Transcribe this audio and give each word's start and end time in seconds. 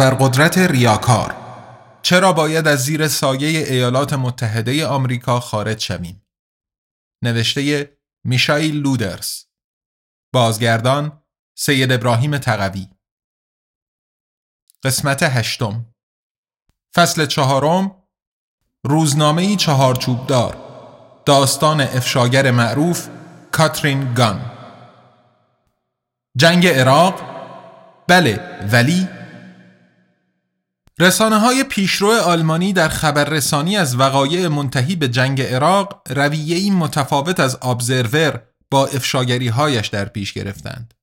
ابرقدرت 0.00 0.58
ریاکار. 0.58 1.36
چرا 2.02 2.32
باید 2.32 2.68
از 2.68 2.84
زیر 2.84 3.08
سایه 3.08 3.48
ایالات 3.48 4.12
متحده 4.12 4.86
آمریکا 4.86 5.40
خارج 5.40 5.80
شویم؟ 5.80 6.26
نوشته 7.22 7.92
میشایل 8.24 8.76
لودرز. 8.76 9.44
بازگردان 10.32 11.22
سید 11.56 11.92
ابراهیم 11.92 12.38
تقوی. 12.38 12.88
قسمت 14.82 15.22
هشتم. 15.22 15.86
فصل 16.94 17.26
چهارم. 17.26 18.02
روزنامه 18.84 19.56
چهارچوب 19.56 20.26
دار 20.26 20.56
داستان 21.26 21.80
افشاگر 21.80 22.50
معروف 22.50 23.08
کاترین 23.52 24.14
گان. 24.14 24.50
جنگ 26.36 26.66
عراق. 26.66 27.20
بله 28.08 28.58
ولی 28.72 29.17
رسانه 31.00 31.38
های 31.38 31.64
پیشرو 31.64 32.10
آلمانی 32.10 32.72
در 32.72 32.88
خبررسانی 32.88 33.76
از 33.76 33.96
وقایع 33.96 34.48
منتهی 34.48 34.96
به 34.96 35.08
جنگ 35.08 35.42
عراق 35.42 36.02
رویه‌ای 36.10 36.70
متفاوت 36.70 37.40
از 37.40 37.58
ابزرور 37.62 38.42
با 38.70 38.86
افشاگری 38.86 39.48
هایش 39.48 39.88
در 39.88 40.04
پیش 40.04 40.32
گرفتند. 40.32 40.94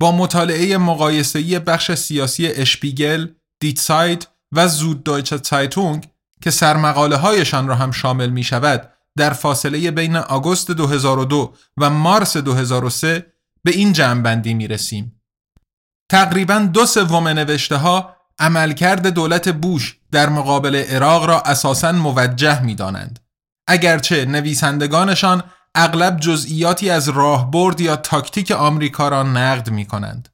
با 0.00 0.12
مطالعه 0.12 0.78
مقایسه‌ای 0.78 1.58
بخش 1.58 1.94
سیاسی 1.94 2.46
اشپیگل، 2.46 3.28
دی 3.60 3.82
تسایت 3.82 4.26
و 4.52 4.68
زوددویچه 4.68 5.02
تسایتونگ 5.02 6.08
که 6.42 6.50
سرمقاله 6.50 7.16
هایشان 7.16 7.68
را 7.68 7.74
هم 7.74 7.90
شامل 7.90 8.30
می 8.30 8.44
شود 8.44 8.92
در 9.16 9.30
فاصله 9.30 9.90
بین 9.90 10.16
آگوست 10.16 10.70
2002 10.70 11.54
و 11.76 11.90
مارس 11.90 12.36
2003 12.36 13.26
به 13.64 13.70
این 13.70 13.92
جمعبندی 13.92 14.54
می 14.54 14.68
رسیم. 14.68 15.22
تقریبا 16.10 16.58
دو 16.58 16.86
سوم 16.86 17.28
نوشته 17.28 17.76
ها 17.76 18.17
عملکرد 18.38 19.06
دولت 19.06 19.48
بوش 19.48 19.96
در 20.12 20.28
مقابل 20.28 20.76
عراق 20.76 21.24
را 21.24 21.40
اساساً 21.40 21.92
موجه 21.92 22.62
می 22.62 22.74
دانند. 22.74 23.18
اگرچه 23.66 24.24
نویسندگانشان 24.24 25.42
اغلب 25.74 26.20
جزئیاتی 26.20 26.90
از 26.90 27.08
راهبرد 27.08 27.80
یا 27.80 27.96
تاکتیک 27.96 28.50
آمریکا 28.50 29.08
را 29.08 29.22
نقد 29.22 29.70
می 29.70 29.86
کنند. 29.86 30.28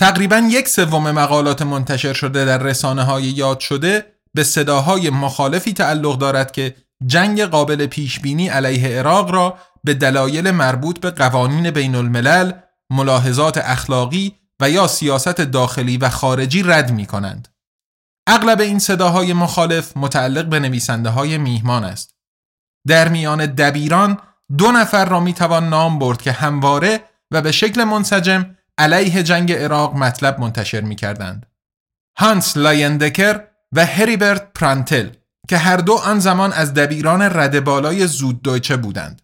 تقریبا 0.00 0.38
یک 0.50 0.68
سوم 0.68 1.10
مقالات 1.10 1.62
منتشر 1.62 2.12
شده 2.12 2.44
در 2.44 2.58
رسانه 2.58 3.02
های 3.02 3.22
یاد 3.22 3.60
شده 3.60 4.06
به 4.34 4.44
صداهای 4.44 5.10
مخالفی 5.10 5.72
تعلق 5.72 6.18
دارد 6.18 6.52
که 6.52 6.76
جنگ 7.06 7.42
قابل 7.42 7.86
پیش 7.86 8.20
بینی 8.20 8.48
علیه 8.48 8.98
عراق 8.98 9.30
را 9.30 9.58
به 9.84 9.94
دلایل 9.94 10.50
مربوط 10.50 11.00
به 11.00 11.10
قوانین 11.10 11.70
بین 11.70 11.94
الملل، 11.94 12.52
ملاحظات 12.90 13.58
اخلاقی 13.58 14.34
و 14.60 14.70
یا 14.70 14.86
سیاست 14.86 15.40
داخلی 15.40 15.96
و 15.96 16.08
خارجی 16.08 16.62
رد 16.62 16.92
می 16.92 17.06
کنند. 17.06 17.48
اغلب 18.26 18.60
این 18.60 18.78
صداهای 18.78 19.32
مخالف 19.32 19.96
متعلق 19.96 20.46
به 20.46 20.60
نویسنده 20.60 21.10
های 21.10 21.38
میهمان 21.38 21.84
است. 21.84 22.14
در 22.86 23.08
میان 23.08 23.46
دبیران 23.46 24.18
دو 24.58 24.72
نفر 24.72 25.04
را 25.04 25.20
می 25.20 25.32
توان 25.32 25.68
نام 25.68 25.98
برد 25.98 26.22
که 26.22 26.32
همواره 26.32 27.00
و 27.30 27.42
به 27.42 27.52
شکل 27.52 27.84
منسجم 27.84 28.56
علیه 28.78 29.22
جنگ 29.22 29.52
عراق 29.52 29.94
مطلب 29.94 30.40
منتشر 30.40 30.80
می 30.80 30.96
کردند. 30.96 31.46
هانس 32.18 32.56
لایندکر 32.56 33.46
و 33.72 33.86
هریبرت 33.86 34.52
پرانتل 34.52 35.10
که 35.48 35.58
هر 35.58 35.76
دو 35.76 35.94
آن 35.94 36.18
زمان 36.18 36.52
از 36.52 36.74
دبیران 36.74 37.22
رده 37.22 37.64
بالای 37.64 38.06
زوددویچه 38.06 38.76
بودند. 38.76 39.22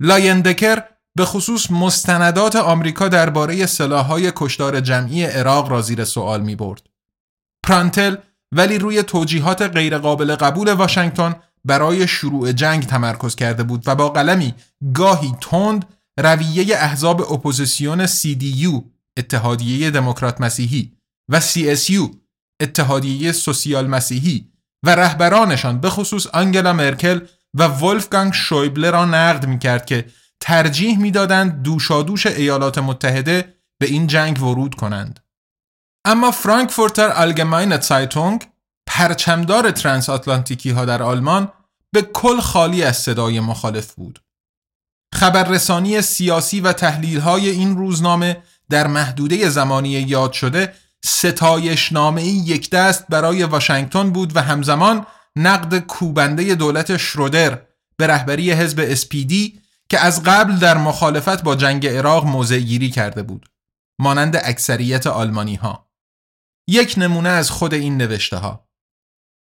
لایندکر 0.00 0.84
به 1.16 1.24
خصوص 1.24 1.70
مستندات 1.70 2.56
آمریکا 2.56 3.08
درباره 3.08 3.66
سلاحهای 3.66 4.32
کشتار 4.36 4.80
جمعی 4.80 5.24
عراق 5.24 5.68
را 5.68 5.82
زیر 5.82 6.04
سوال 6.04 6.40
می 6.40 6.56
برد. 6.56 6.82
پرانتل 7.66 8.16
ولی 8.52 8.78
روی 8.78 9.02
توجیهات 9.02 9.62
غیرقابل 9.62 10.34
قبول 10.34 10.72
واشنگتن 10.72 11.34
برای 11.64 12.08
شروع 12.08 12.52
جنگ 12.52 12.86
تمرکز 12.86 13.34
کرده 13.34 13.62
بود 13.62 13.82
و 13.86 13.94
با 13.94 14.08
قلمی 14.08 14.54
گاهی 14.94 15.32
تند 15.40 15.84
رویه 16.18 16.76
احزاب 16.76 17.32
اپوزیسیون 17.32 18.06
CDU 18.06 18.82
اتحادیه 19.18 19.90
دموکرات 19.90 20.40
مسیحی 20.40 20.92
و 21.28 21.40
CSU 21.40 22.16
اتحادیه 22.62 23.32
سوسیال 23.32 23.86
مسیحی 23.86 24.52
و 24.82 24.94
رهبرانشان 24.94 25.80
به 25.80 25.90
خصوص 25.90 26.26
آنگلا 26.26 26.72
مرکل 26.72 27.20
و 27.54 27.68
ولفگانگ 27.68 28.32
شویبله 28.32 28.90
را 28.90 29.04
نقد 29.04 29.46
می 29.46 29.58
کرد 29.58 29.86
که 29.86 30.04
ترجیح 30.40 30.98
می‌دادند 30.98 31.62
دوشادوش 31.62 32.26
ایالات 32.26 32.78
متحده 32.78 33.54
به 33.78 33.86
این 33.86 34.06
جنگ 34.06 34.42
ورود 34.42 34.74
کنند. 34.74 35.20
اما 36.04 36.30
فرانکفورتر 36.30 37.08
آلگماین 37.08 37.80
سایتونگ 37.80 38.46
پرچمدار 38.86 39.70
ترانس 39.70 40.10
آتلانتیکی 40.10 40.70
ها 40.70 40.84
در 40.84 41.02
آلمان 41.02 41.52
به 41.92 42.02
کل 42.02 42.40
خالی 42.40 42.82
از 42.82 42.96
صدای 42.96 43.40
مخالف 43.40 43.94
بود. 43.94 44.22
خبررسانی 45.14 46.02
سیاسی 46.02 46.60
و 46.60 46.72
تحلیل 46.72 47.20
های 47.20 47.50
این 47.50 47.76
روزنامه 47.76 48.42
در 48.70 48.86
محدوده 48.86 49.48
زمانی 49.48 49.88
یاد 49.88 50.32
شده 50.32 50.74
ستایش 51.04 51.92
نامه 51.92 52.24
یک 52.24 52.70
دست 52.70 53.06
برای 53.08 53.42
واشنگتن 53.42 54.10
بود 54.10 54.36
و 54.36 54.42
همزمان 54.42 55.06
نقد 55.36 55.78
کوبنده 55.78 56.54
دولت 56.54 56.96
شرودر 56.96 57.58
به 57.96 58.06
رهبری 58.06 58.52
حزب 58.52 58.80
اسپیدی 58.82 59.60
که 59.88 60.00
از 60.00 60.22
قبل 60.22 60.56
در 60.56 60.78
مخالفت 60.78 61.42
با 61.42 61.54
جنگ 61.54 61.86
عراق 61.86 62.26
موضع 62.26 62.58
گیری 62.58 62.90
کرده 62.90 63.22
بود 63.22 63.48
مانند 63.98 64.36
اکثریت 64.36 65.06
آلمانی 65.06 65.54
ها 65.54 65.90
یک 66.68 66.94
نمونه 66.96 67.28
از 67.28 67.50
خود 67.50 67.74
این 67.74 67.96
نوشته 67.96 68.36
ها 68.36 68.68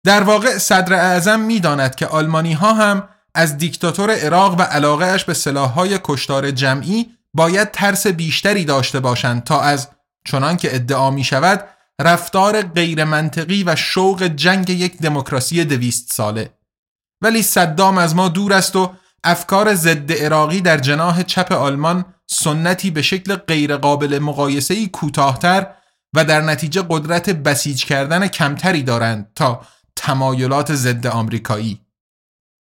در 0.05 0.23
واقع 0.23 0.59
صدر 0.59 0.93
اعظم 0.93 1.41
می 1.41 1.61
داند 1.61 1.95
که 1.95 2.07
آلمانی 2.07 2.53
ها 2.53 2.73
هم 2.73 3.09
از 3.35 3.59
دیکتاتور 3.59 4.11
عراق 4.11 4.61
و 4.61 4.63
علاقه 4.63 5.07
اش 5.07 5.25
به 5.25 5.61
های 5.61 6.01
کشتار 6.05 6.51
جمعی 6.51 7.11
باید 7.35 7.71
ترس 7.71 8.07
بیشتری 8.07 8.65
داشته 8.65 9.01
باشند 9.01 9.45
تا 9.45 9.61
از 9.61 9.89
چنان 10.27 10.57
که 10.57 10.75
ادعا 10.75 11.11
می 11.11 11.25
شود 11.25 11.69
رفتار 12.01 12.63
غیر 12.63 13.05
منطقی 13.05 13.65
و 13.65 13.77
شوق 13.77 14.23
جنگ 14.23 14.71
یک 14.71 14.99
دموکراسی 14.99 15.65
دویست 15.65 16.13
ساله. 16.13 16.55
ولی 17.23 17.43
صدام 17.43 17.99
از 17.99 18.17
ما 18.17 18.29
دور 18.29 18.53
است 18.53 18.77
و 18.77 18.95
افکار 19.25 19.75
ضد 19.75 20.13
عراقی 20.13 20.61
در 20.61 20.79
جناح 20.79 21.23
چپ 21.23 21.53
آلمان 21.53 22.05
سنتی 22.27 22.91
به 22.91 23.03
شکل 23.03 23.37
غیرقابل 23.37 24.19
مقایسه 24.19 24.87
کوتاهتر 24.87 25.67
و 26.17 26.25
در 26.25 26.41
نتیجه 26.41 26.85
قدرت 26.91 27.31
بسیج 27.31 27.85
کردن 27.85 28.27
کمتری 28.27 28.83
دارند 28.83 29.33
تا 29.35 29.61
تمایلات 29.97 30.75
ضد 30.75 31.07
آمریکایی. 31.07 31.81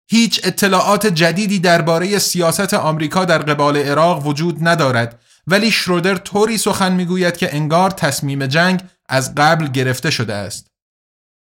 هیچ 0.10 0.42
اطلاعات 0.44 1.08
جدیدی 1.08 1.60
درباره 1.60 2.20
سیاست 2.20 2.74
آمریکا 2.74 3.26
در 3.26 3.38
قبال 3.38 3.78
عراق 3.78 4.28
وجود 4.28 4.68
ندارد 4.68 5.20
ولی 5.48 5.72
شرودر 5.72 6.16
طوری 6.16 6.58
سخن 6.58 6.94
می‌گوید 6.94 7.38
که 7.38 7.56
انگار 7.56 7.92
تصمیم 7.92 8.46
جنگ 8.46 8.84
از 9.10 9.36
قبل 9.36 9.68
گرفته 9.68 10.12
شده 10.12 10.34
است. 10.34 10.68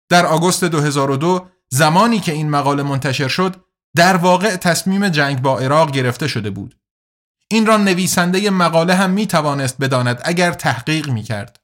در 0.10 0.26
آگوست 0.26 0.64
2002 0.64 1.48
زمانی 1.70 2.20
که 2.20 2.32
این 2.32 2.50
مقاله 2.50 2.84
منتشر 2.84 3.28
شد 3.28 3.56
در 3.96 4.18
واقع 4.18 4.56
تصمیم 4.56 5.10
جنگ 5.10 5.42
با 5.42 5.60
عراق 5.60 5.92
گرفته 5.92 6.28
شده 6.28 6.50
بود. 6.50 6.76
این 7.52 7.66
را 7.66 7.78
نویسنده 7.78 8.50
مقاله 8.50 8.96
هم 8.96 9.10
می 9.10 9.28
توانست 9.28 9.78
بداند 9.78 10.22
اگر 10.26 10.52
تحقیق 10.52 11.10
می 11.10 11.24
کرد. 11.24 11.60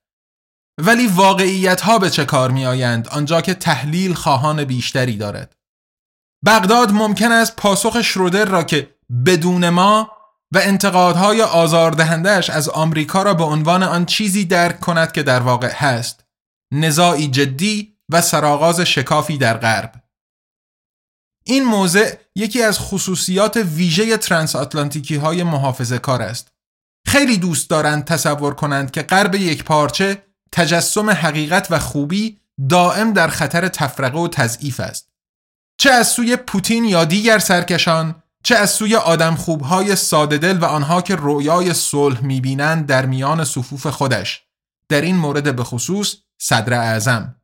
ولی 0.81 1.07
واقعیت 1.07 1.81
ها 1.81 1.99
به 1.99 2.09
چه 2.09 2.25
کار 2.25 2.51
می 2.51 2.65
آیند 2.65 3.07
آنجا 3.07 3.41
که 3.41 3.53
تحلیل 3.53 4.13
خواهان 4.13 4.63
بیشتری 4.63 5.17
دارد. 5.17 5.55
بغداد 6.45 6.91
ممکن 6.91 7.31
است 7.31 7.55
پاسخ 7.55 8.01
شرودر 8.01 8.45
را 8.45 8.63
که 8.63 8.95
بدون 9.25 9.69
ما 9.69 10.11
و 10.51 10.57
انتقادهای 10.57 11.41
آزاردهندهش 11.41 12.49
از 12.49 12.69
آمریکا 12.69 13.23
را 13.23 13.33
به 13.33 13.43
عنوان 13.43 13.83
آن 13.83 14.05
چیزی 14.05 14.45
درک 14.45 14.79
کند 14.79 15.11
که 15.11 15.23
در 15.23 15.39
واقع 15.39 15.71
هست. 15.75 16.25
نزاعی 16.73 17.27
جدی 17.27 17.97
و 18.09 18.21
سرآغاز 18.21 18.79
شکافی 18.79 19.37
در 19.37 19.57
غرب. 19.57 20.04
این 21.47 21.63
موضع 21.63 22.15
یکی 22.35 22.63
از 22.63 22.79
خصوصیات 22.79 23.57
ویژه 23.57 24.17
ترانس 24.17 24.55
آتلانتیکی 24.55 25.15
های 25.15 25.43
محافظه 25.43 25.99
کار 25.99 26.21
است. 26.21 26.51
خیلی 27.07 27.37
دوست 27.37 27.69
دارند 27.69 28.05
تصور 28.05 28.53
کنند 28.53 28.91
که 28.91 29.01
غرب 29.01 29.35
یک 29.35 29.63
پارچه 29.63 30.23
تجسم 30.51 31.09
حقیقت 31.09 31.67
و 31.71 31.79
خوبی 31.79 32.39
دائم 32.69 33.13
در 33.13 33.27
خطر 33.27 33.67
تفرقه 33.67 34.19
و 34.19 34.27
تضعیف 34.27 34.79
است. 34.79 35.09
چه 35.77 35.91
از 35.91 36.07
سوی 36.07 36.35
پوتین 36.35 36.85
یا 36.85 37.05
دیگر 37.05 37.39
سرکشان 37.39 38.23
چه 38.43 38.55
از 38.55 38.69
سوی 38.69 38.95
آدم 38.95 39.35
خوبهای 39.35 39.95
ساده 39.95 40.37
دل 40.37 40.57
و 40.57 40.65
آنها 40.65 41.01
که 41.01 41.15
رویای 41.15 41.73
صلح 41.73 42.21
می‌بینند 42.21 42.85
در 42.85 43.05
میان 43.05 43.43
صفوف 43.43 43.87
خودش. 43.87 44.43
در 44.89 45.01
این 45.01 45.15
مورد 45.15 45.55
به 45.55 45.63
خصوص 45.63 46.15
صدر 46.41 46.73
اعظم. 46.73 47.35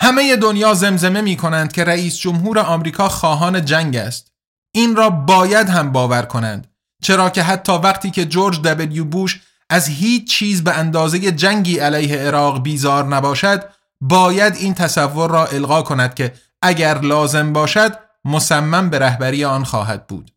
همه 0.00 0.36
دنیا 0.36 0.74
زمزمه 0.74 1.20
می 1.20 1.36
کنند 1.36 1.72
که 1.72 1.84
رئیس 1.84 2.16
جمهور 2.16 2.58
آمریکا 2.58 3.08
خواهان 3.08 3.64
جنگ 3.64 3.96
است. 3.96 4.32
این 4.74 4.96
را 4.96 5.10
باید 5.10 5.68
هم 5.68 5.92
باور 5.92 6.22
کنند. 6.22 6.66
چرا 7.02 7.30
که 7.30 7.42
حتی 7.42 7.72
وقتی 7.72 8.10
که 8.10 8.24
جورج 8.24 8.62
دبلیو 8.62 9.04
بوش 9.04 9.40
از 9.70 9.88
هیچ 9.88 10.30
چیز 10.30 10.64
به 10.64 10.78
اندازه 10.78 11.32
جنگی 11.32 11.78
علیه 11.78 12.18
عراق 12.18 12.62
بیزار 12.62 13.04
نباشد 13.04 13.68
باید 14.00 14.56
این 14.56 14.74
تصور 14.74 15.30
را 15.30 15.46
القا 15.46 15.82
کند 15.82 16.14
که 16.14 16.34
اگر 16.62 16.98
لازم 16.98 17.52
باشد 17.52 17.98
مصمم 18.24 18.90
به 18.90 18.98
رهبری 18.98 19.44
آن 19.44 19.64
خواهد 19.64 20.06
بود. 20.06 20.30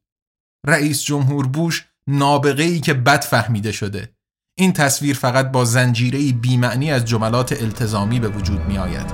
رئیس 0.68 1.03
جمهور 1.03 1.48
بوش 1.48 1.86
نابغه 2.07 2.63
ای 2.63 2.80
که 2.80 2.94
بد 2.94 3.24
فهمیده 3.24 3.71
شده. 3.71 4.17
این 4.59 4.74
تصویر 4.74 5.15
فقط 5.15 5.51
با 5.51 5.65
زنجیره 5.65 6.33
بیمعنی 6.33 6.92
از 6.92 7.06
جملات 7.06 7.62
التزامی 7.62 8.19
به 8.19 8.27
وجود 8.27 8.65
می 8.68 8.77
آید. 8.77 9.06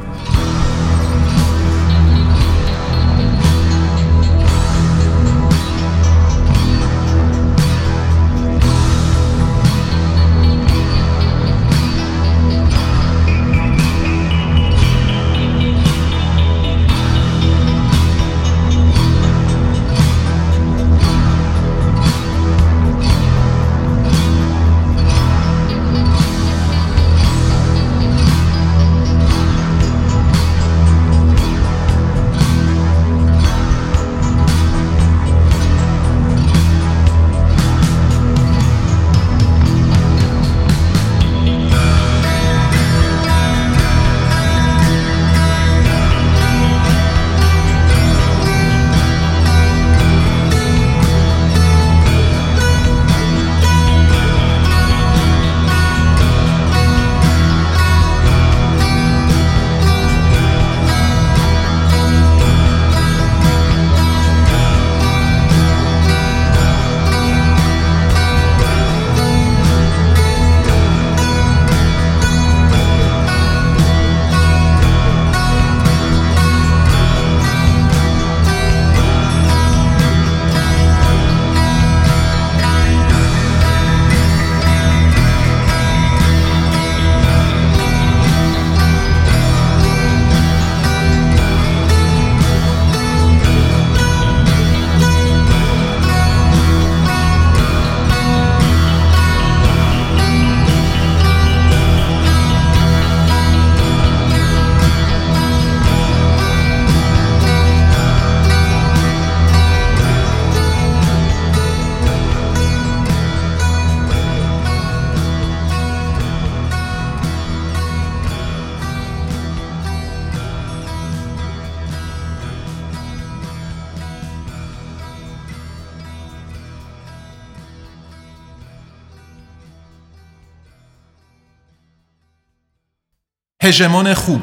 هژمون 133.64 134.14
خوب. 134.14 134.42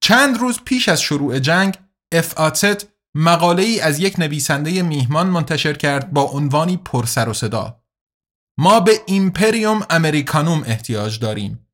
چند 0.00 0.38
روز 0.38 0.60
پیش 0.64 0.88
از 0.88 1.00
شروع 1.00 1.38
جنگ 1.38 1.78
آتت 2.36 2.86
مقاله 3.14 3.62
ای 3.62 3.80
از 3.80 3.98
یک 3.98 4.18
نویسنده 4.18 4.82
میهمان 4.82 5.26
منتشر 5.26 5.72
کرد 5.72 6.12
با 6.12 6.22
عنوانی 6.22 6.76
پرسر 6.76 7.28
و 7.28 7.34
صدا. 7.34 7.82
ما 8.58 8.80
به 8.80 8.92
ایمپریوم 9.06 9.86
امریکانوم 9.90 10.62
احتیاج 10.66 11.18
داریم. 11.18 11.66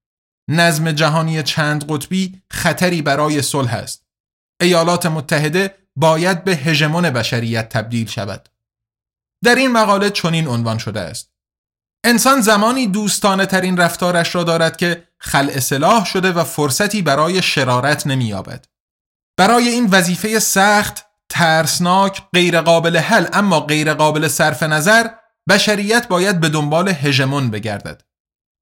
نظم 0.50 0.92
جهانی 0.92 1.42
چند 1.42 1.92
قطبی 1.92 2.42
خطری 2.50 3.02
برای 3.02 3.42
صلح 3.42 3.74
است. 3.74 4.06
ایالات 4.60 5.06
متحده 5.06 5.74
باید 5.96 6.44
به 6.44 6.56
هژمون 6.56 7.10
بشریت 7.10 7.68
تبدیل 7.68 8.06
شود. 8.06 8.48
در 9.44 9.54
این 9.54 9.72
مقاله 9.72 10.10
چنین 10.10 10.46
عنوان 10.46 10.78
شده 10.78 11.00
است. 11.00 11.32
انسان 12.04 12.40
زمانی 12.40 12.86
دوستانه 12.86 13.46
ترین 13.46 13.76
رفتارش 13.76 14.34
را 14.34 14.44
دارد 14.44 14.76
که 14.76 15.05
خلع 15.18 15.60
سلاح 15.60 16.04
شده 16.04 16.32
و 16.32 16.44
فرصتی 16.44 17.02
برای 17.02 17.42
شرارت 17.42 18.06
نمییابد. 18.06 18.66
برای 19.36 19.68
این 19.68 19.86
وظیفه 19.90 20.38
سخت، 20.38 21.06
ترسناک، 21.28 22.22
غیرقابل 22.32 22.96
حل 22.96 23.26
اما 23.32 23.60
غیرقابل 23.60 24.28
صرف 24.28 24.62
نظر 24.62 25.08
بشریت 25.48 26.08
باید 26.08 26.40
به 26.40 26.48
دنبال 26.48 26.88
هژمون 26.88 27.50
بگردد. 27.50 28.02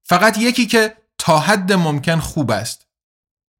فقط 0.03 0.37
یکی 0.37 0.65
که 0.65 0.97
تا 1.17 1.39
حد 1.39 1.73
ممکن 1.73 2.19
خوب 2.19 2.51
است. 2.51 2.87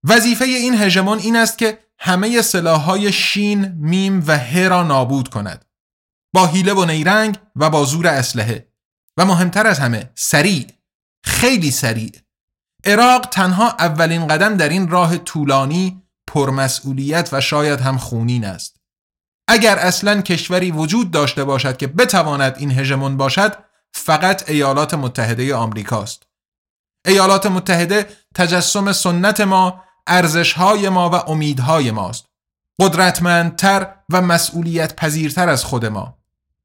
وظیفه 0.04 0.46
این 0.46 0.82
هژمون 0.82 1.20
این 1.20 1.36
است 1.36 1.58
که 1.58 1.80
همه 2.00 2.42
سلاحهای 2.42 3.12
شین، 3.12 3.75
میم 3.80 4.24
و 4.28 4.38
ه 4.38 4.68
را 4.68 4.84
نابود 4.84 5.28
کند. 5.28 5.66
با 6.34 6.48
حیله 6.48 6.74
و 6.74 6.86
نیرنگ 6.86 7.38
و 7.56 7.70
با 7.70 7.86
زور 7.86 8.08
اسلحه 8.08 8.72
و 9.18 9.25
مهمتر 9.25 9.68
از 9.68 9.80
همه 9.80 10.12
سریع 10.16 10.68
خیلی 11.24 11.72
سریع 11.72 12.12
عراق 12.86 13.22
تنها 13.32 13.70
اولین 13.70 14.27
قدم 14.27 14.58
در 14.58 14.70
این 14.70 14.89
راه 14.89 15.18
طولانی 15.18 16.01
پرمسئولیت 16.27 17.30
و 17.32 17.42
شاید 17.42 17.82
هم 17.82 17.98
خونین 17.98 18.46
است. 18.46 18.75
اگر 19.48 19.80
اصلا 19.80 20.22
کشوری 20.22 20.72
وجود 20.72 21.12
داشته 21.12 21.44
باشد 21.44 21.77
که 21.77 21.88
بتواند 21.88 22.56
این 22.58 22.72
هژمون 22.72 23.18
باشد 23.18 23.58
فقط 23.92 24.50
ایالات 24.50 24.94
متحده 24.94 25.56
آمریکاست. 25.56 26.24
ایالات 27.06 27.46
متحده 27.46 28.08
تجسم 28.36 28.92
سنت 28.92 29.42
ما 29.42 29.84
ارزشهای 30.08 30.89
ما 30.89 31.10
و 31.10 31.15
امیدهای 31.15 31.92
ماست. 31.92 32.25
قدرتمندتر 32.80 33.96
و 34.10 34.22
مسئولیت 34.22 34.96
پذیرتر 34.96 35.50
از 35.50 35.63
خود 35.63 35.86
ما. 35.86 36.18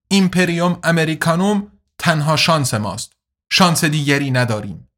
ایمپریوم 0.08 0.78
امریکانوم 0.84 1.72
تنها 1.98 2.36
شانس 2.36 2.74
ماست. 2.74 3.12
شانس 3.52 3.84
دیگری 3.84 4.30
نداریم. 4.30 4.89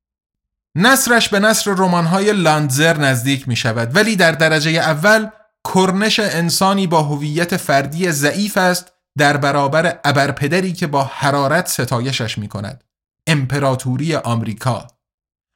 نصرش 0.74 1.28
به 1.28 1.40
نصر 1.40 1.70
رمان‌های 1.70 2.32
لاندزر 2.32 2.98
نزدیک 2.98 3.48
می 3.48 3.56
شود 3.56 3.96
ولی 3.96 4.16
در 4.16 4.32
درجه 4.32 4.70
اول 4.70 5.28
کرنش 5.74 6.20
انسانی 6.20 6.86
با 6.86 7.02
هویت 7.02 7.56
فردی 7.56 8.12
ضعیف 8.12 8.56
است 8.56 8.92
در 9.18 9.36
برابر 9.36 9.98
ابرپدری 10.04 10.72
که 10.72 10.86
با 10.86 11.04
حرارت 11.04 11.68
ستایشش 11.68 12.38
می 12.38 12.48
کند 12.48 12.84
امپراتوری 13.26 14.14
آمریکا. 14.14 14.86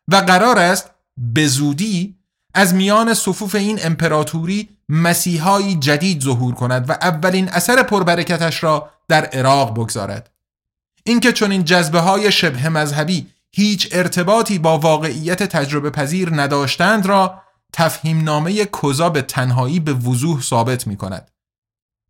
و 0.08 0.16
قرار 0.16 0.58
است 0.58 0.90
به 1.16 1.46
زودی 1.46 2.16
از 2.54 2.74
میان 2.74 3.14
صفوف 3.14 3.54
این 3.54 3.78
امپراتوری 3.82 4.68
مسیحایی 4.88 5.74
جدید 5.76 6.22
ظهور 6.22 6.54
کند 6.54 6.90
و 6.90 6.92
اولین 6.92 7.48
اثر 7.48 7.82
پربرکتش 7.82 8.62
را 8.62 8.90
در 9.08 9.24
عراق 9.24 9.74
بگذارد. 9.74 10.30
اینکه 11.04 11.32
چون 11.32 11.50
این 11.50 11.64
جذبه 11.64 12.00
های 12.00 12.32
شبه 12.32 12.68
مذهبی 12.68 13.26
هیچ 13.56 13.88
ارتباطی 13.92 14.58
با 14.58 14.78
واقعیت 14.78 15.42
تجربه 15.42 15.90
پذیر 15.90 16.30
نداشتند 16.32 17.06
را 17.06 17.42
تفهیم 17.72 18.24
نامه 18.24 18.64
کزا 18.64 19.10
به 19.10 19.22
تنهایی 19.22 19.80
به 19.80 19.92
وضوح 19.92 20.42
ثابت 20.42 20.86
می 20.86 20.96
کند. 20.96 21.30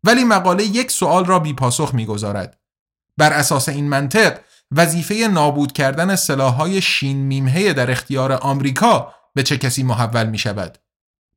ولی 0.03 0.23
مقاله 0.23 0.63
یک 0.63 0.91
سوال 0.91 1.25
را 1.25 1.39
بی 1.39 1.53
پاسخ 1.53 1.93
می 1.93 2.05
گذارد. 2.05 2.59
بر 3.17 3.33
اساس 3.33 3.69
این 3.69 3.89
منطق 3.89 4.39
وظیفه 4.71 5.15
نابود 5.15 5.71
کردن 5.71 6.15
سلاحهای 6.15 6.81
شین 6.81 7.17
میمهه 7.17 7.73
در 7.73 7.91
اختیار 7.91 8.31
آمریکا 8.31 9.13
به 9.33 9.43
چه 9.43 9.57
کسی 9.57 9.83
محول 9.83 10.25
می 10.25 10.37
شود؟ 10.37 10.77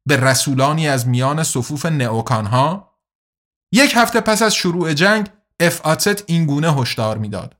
به 0.07 0.17
رسولانی 0.17 0.89
از 0.89 1.09
میان 1.09 1.43
صفوف 1.43 1.87
نئوکانها؟ 1.87 2.95
یک 3.73 3.93
هفته 3.97 4.21
پس 4.21 4.43
از 4.43 4.55
شروع 4.55 4.93
جنگ 4.93 5.31
افاتت 5.61 6.23
این 6.27 6.47
گونه 6.47 6.73
هشدار 6.75 7.19
می‌داد. 7.19 7.60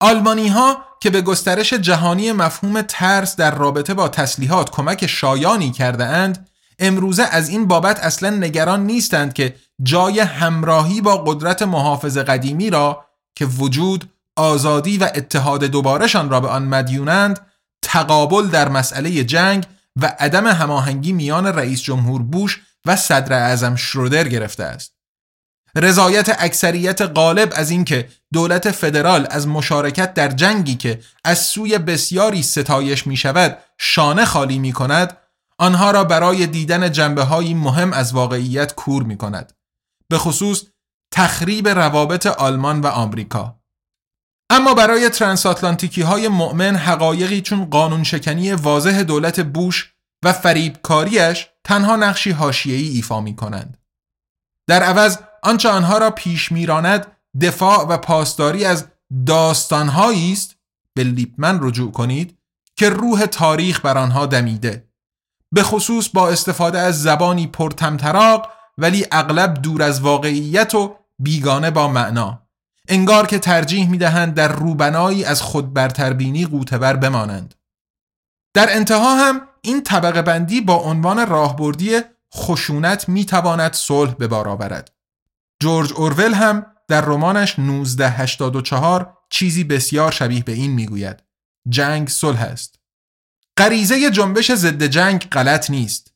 آلمانی 0.00 0.48
ها 0.48 0.84
که 1.00 1.10
به 1.10 1.22
گسترش 1.22 1.72
جهانی 1.72 2.32
مفهوم 2.32 2.82
ترس 2.82 3.36
در 3.36 3.54
رابطه 3.54 3.94
با 3.94 4.08
تسلیحات 4.08 4.70
کمک 4.70 5.06
شایانی 5.06 5.70
کرده 5.70 6.04
اند 6.04 6.48
امروزه 6.78 7.22
از 7.22 7.48
این 7.48 7.66
بابت 7.68 8.00
اصلا 8.00 8.30
نگران 8.30 8.86
نیستند 8.86 9.32
که 9.32 9.54
جای 9.82 10.20
همراهی 10.20 11.00
با 11.00 11.16
قدرت 11.16 11.62
محافظ 11.62 12.18
قدیمی 12.18 12.70
را 12.70 13.04
که 13.34 13.46
وجود 13.46 14.10
آزادی 14.36 14.98
و 14.98 15.04
اتحاد 15.14 15.64
دوبارهشان 15.64 16.30
را 16.30 16.40
به 16.40 16.48
آن 16.48 16.64
مدیونند 16.64 17.40
تقابل 17.82 18.46
در 18.46 18.68
مسئله 18.68 19.24
جنگ 19.24 19.66
و 19.96 20.14
عدم 20.18 20.46
هماهنگی 20.46 21.12
میان 21.12 21.46
رئیس 21.46 21.82
جمهور 21.82 22.22
بوش 22.22 22.60
و 22.84 22.96
صدر 22.96 23.32
اعظم 23.32 23.76
شرودر 23.76 24.28
گرفته 24.28 24.64
است. 24.64 24.97
رضایت 25.76 26.36
اکثریت 26.38 27.00
غالب 27.02 27.52
از 27.56 27.70
اینکه 27.70 28.08
دولت 28.32 28.70
فدرال 28.70 29.26
از 29.30 29.48
مشارکت 29.48 30.14
در 30.14 30.28
جنگی 30.28 30.74
که 30.74 31.00
از 31.24 31.38
سوی 31.38 31.78
بسیاری 31.78 32.42
ستایش 32.42 33.06
می 33.06 33.16
شود 33.16 33.58
شانه 33.78 34.24
خالی 34.24 34.58
می 34.58 34.72
کند 34.72 35.16
آنها 35.58 35.90
را 35.90 36.04
برای 36.04 36.46
دیدن 36.46 36.92
جنبه 36.92 37.22
های 37.22 37.54
مهم 37.54 37.92
از 37.92 38.12
واقعیت 38.12 38.74
کور 38.74 39.02
می 39.02 39.16
کند. 39.16 39.52
به 40.08 40.18
خصوص 40.18 40.62
تخریب 41.12 41.68
روابط 41.68 42.26
آلمان 42.26 42.80
و 42.80 42.86
آمریکا. 42.86 43.60
اما 44.50 44.74
برای 44.74 45.08
ترانساتلانتیکی 45.08 46.02
های 46.02 46.28
مؤمن 46.28 46.76
حقایقی 46.76 47.40
چون 47.40 47.64
قانون 47.64 48.04
شکنی 48.04 48.52
واضح 48.52 49.02
دولت 49.02 49.40
بوش 49.40 49.92
و 50.24 50.32
فریبکاریش 50.32 51.48
تنها 51.64 51.96
نقشی 51.96 52.30
حاشیه‌ای 52.30 52.88
ایفا 52.88 53.20
می 53.20 53.36
کنند. 53.36 53.78
در 54.68 54.82
عوض 54.82 55.18
آنچه 55.42 55.68
آنها 55.68 55.98
را 55.98 56.10
پیش 56.10 56.52
میراند 56.52 57.06
دفاع 57.40 57.86
و 57.88 57.96
پاسداری 57.96 58.64
از 58.64 58.86
داستانهایی 59.26 60.32
است. 60.32 60.56
به 60.94 61.04
لیپمن 61.04 61.58
رجوع 61.62 61.92
کنید 61.92 62.38
که 62.76 62.90
روح 62.90 63.26
تاریخ 63.26 63.80
بر 63.80 63.98
آنها 63.98 64.26
دمیده. 64.26 64.88
به 65.52 65.62
خصوص 65.62 66.08
با 66.14 66.28
استفاده 66.28 66.78
از 66.78 67.02
زبانی 67.02 67.46
پرتمطراق 67.46 68.50
ولی 68.78 69.06
اغلب 69.12 69.54
دور 69.54 69.82
از 69.82 70.00
واقعیت 70.00 70.74
و 70.74 70.96
بیگانه 71.18 71.70
با 71.70 71.88
معنا. 71.88 72.42
انگار 72.88 73.26
که 73.26 73.38
ترجیح 73.38 73.90
می‌دهند 73.90 74.34
در 74.34 74.48
روبنایی 74.48 75.24
از 75.24 75.42
خود 75.42 75.74
برتربینی 75.74 76.46
قوتبر 76.46 76.96
بمانند. 76.96 77.54
در 78.54 78.76
انتها 78.76 79.16
هم 79.16 79.40
این 79.62 79.82
طبقه 79.82 80.22
بندی 80.22 80.60
با 80.60 80.74
عنوان 80.74 81.26
راهبردی 81.26 82.00
خشونت 82.34 83.08
می‌تواند 83.08 83.72
صلح 83.72 84.14
به 84.14 84.26
بار 84.26 84.48
آورد. 84.48 84.97
جورج 85.62 85.92
اورول 85.92 86.34
هم 86.34 86.66
در 86.88 87.00
رمانش 87.00 87.58
1984 87.58 89.18
چیزی 89.30 89.64
بسیار 89.64 90.12
شبیه 90.12 90.42
به 90.42 90.52
این 90.52 90.70
می‌گوید. 90.70 91.22
جنگ 91.68 92.08
صلح 92.08 92.42
است. 92.42 92.74
غریزه 93.58 94.10
جنبش 94.10 94.52
ضد 94.52 94.82
جنگ 94.82 95.28
غلط 95.32 95.70
نیست. 95.70 96.14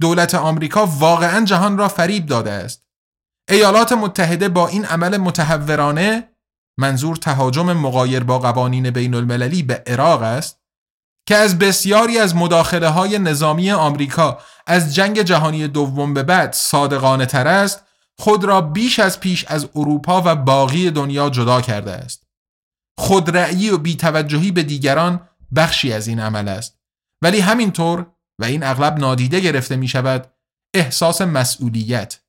دولت 0.00 0.34
آمریکا 0.34 0.86
واقعا 0.86 1.44
جهان 1.44 1.78
را 1.78 1.88
فریب 1.88 2.26
داده 2.26 2.50
است. 2.50 2.86
ایالات 3.48 3.92
متحده 3.92 4.48
با 4.48 4.68
این 4.68 4.84
عمل 4.84 5.16
متحورانه 5.16 6.28
منظور 6.78 7.16
تهاجم 7.16 7.72
مقایر 7.72 8.24
با 8.24 8.38
قوانین 8.38 8.90
بین 8.90 9.14
المللی 9.14 9.62
به 9.62 9.82
عراق 9.86 10.22
است 10.22 10.58
که 11.28 11.36
از 11.36 11.58
بسیاری 11.58 12.18
از 12.18 12.36
مداخله 12.36 12.88
های 12.88 13.18
نظامی 13.18 13.70
آمریکا 13.70 14.38
از 14.66 14.94
جنگ 14.94 15.22
جهانی 15.22 15.68
دوم 15.68 16.14
به 16.14 16.22
بعد 16.22 16.52
صادقانه 16.52 17.26
تر 17.26 17.48
است 17.48 17.84
خود 18.18 18.44
را 18.44 18.60
بیش 18.60 18.98
از 18.98 19.20
پیش 19.20 19.44
از 19.48 19.68
اروپا 19.76 20.22
و 20.24 20.36
باقی 20.36 20.90
دنیا 20.90 21.30
جدا 21.30 21.60
کرده 21.60 21.92
است. 21.92 22.26
خودرأیی 22.98 23.70
و 23.70 23.78
بیتوجهی 23.78 24.50
به 24.50 24.62
دیگران 24.62 25.28
بخشی 25.56 25.92
از 25.92 26.08
این 26.08 26.20
عمل 26.20 26.48
است. 26.48 26.78
ولی 27.22 27.40
همینطور 27.40 28.06
و 28.38 28.44
این 28.44 28.62
اغلب 28.62 28.98
نادیده 28.98 29.40
گرفته 29.40 29.76
می 29.76 29.88
شود 29.88 30.32
احساس 30.74 31.20
مسئولیت. 31.22 32.20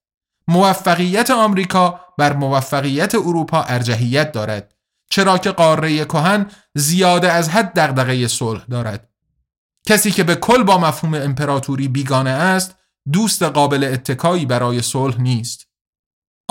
موفقیت 0.47 1.31
آمریکا 1.31 1.99
بر 2.17 2.33
موفقیت 2.33 3.15
اروپا 3.15 3.61
ارجحیت 3.61 4.31
دارد 4.31 4.75
چرا 5.09 5.37
که 5.37 5.51
قاره 5.51 6.05
کهن 6.05 6.51
زیاده 6.75 7.31
از 7.31 7.49
حد 7.49 7.79
دغدغه 7.79 8.27
صلح 8.27 8.65
دارد. 8.65 9.09
کسی 9.87 10.11
که 10.11 10.23
به 10.23 10.35
کل 10.35 10.63
با 10.63 10.77
مفهوم 10.77 11.13
امپراتوری 11.13 11.87
بیگانه 11.87 12.29
است 12.29 12.75
دوست 13.11 13.43
قابل 13.43 13.83
اتکایی 13.83 14.45
برای 14.45 14.81
صلح 14.81 15.21
نیست. 15.21 15.62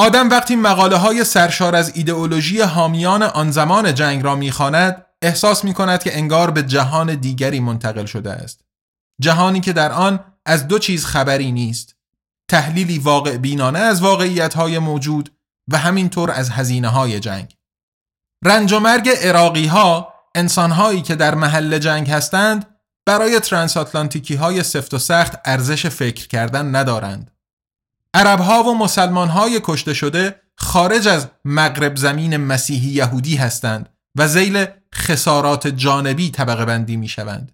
آدم 0.03 0.31
وقتی 0.31 0.57
مقاله 0.57 0.97
های 0.97 1.25
سرشار 1.25 1.75
از 1.75 1.97
ایدئولوژی 1.97 2.61
حامیان 2.61 3.23
آن 3.23 3.51
زمان 3.51 3.95
جنگ 3.95 4.25
را 4.25 4.35
می‌خواند 4.35 5.07
احساس 5.23 5.65
می 5.65 5.75
کند 5.75 6.03
که 6.03 6.17
انگار 6.19 6.51
به 6.51 6.63
جهان 6.63 7.15
دیگری 7.15 7.61
منتقل 7.61 8.05
شده 8.05 8.33
است. 8.33 8.61
جهانی 9.21 9.61
که 9.61 9.73
در 9.73 9.93
آن 9.93 10.21
از 10.47 10.69
دو 10.69 10.79
چیز 10.79 11.07
خبری 11.07 11.53
نیست. 11.53 11.97
تحلیلی 12.49 12.99
واقع 12.99 13.37
بینانه 13.37 13.79
از 13.79 14.03
واقعیت 14.03 14.55
های 14.55 14.79
موجود 14.79 15.33
و 15.69 15.79
همینطور 15.79 16.31
از 16.31 16.51
هزینه 16.51 16.89
های 16.89 17.21
جنگ. 17.21 17.57
رنج 18.45 18.73
و 18.73 18.81
مرگ 18.81 19.09
اراقی 19.17 19.67
ها 19.67 20.15
انسان 20.35 20.71
هایی 20.71 21.03
که 21.03 21.15
در 21.15 21.35
محل 21.35 21.79
جنگ 21.79 22.11
هستند 22.11 22.67
برای 23.07 23.41
ترانساتلانتیکی 23.41 24.35
های 24.35 24.63
سفت 24.63 24.95
و 24.95 24.99
سخت 24.99 25.41
ارزش 25.45 25.87
فکر 25.87 26.29
کردن 26.29 26.77
ندارند. 26.77 27.32
عرب 28.15 28.41
ها 28.41 28.63
و 28.63 28.75
مسلمان 28.75 29.29
های 29.29 29.61
کشته 29.65 29.95
شده 29.95 30.41
خارج 30.57 31.09
از 31.09 31.29
مغرب 31.45 31.97
زمین 31.97 32.37
مسیحی 32.37 32.91
یهودی 32.91 33.37
هستند 33.37 33.89
و 34.19 34.29
زیل 34.29 34.67
خسارات 34.95 35.69
جانبی 35.69 36.31
طبقه 36.31 36.65
بندی 36.65 36.97
می 36.97 37.09
شوند. 37.09 37.53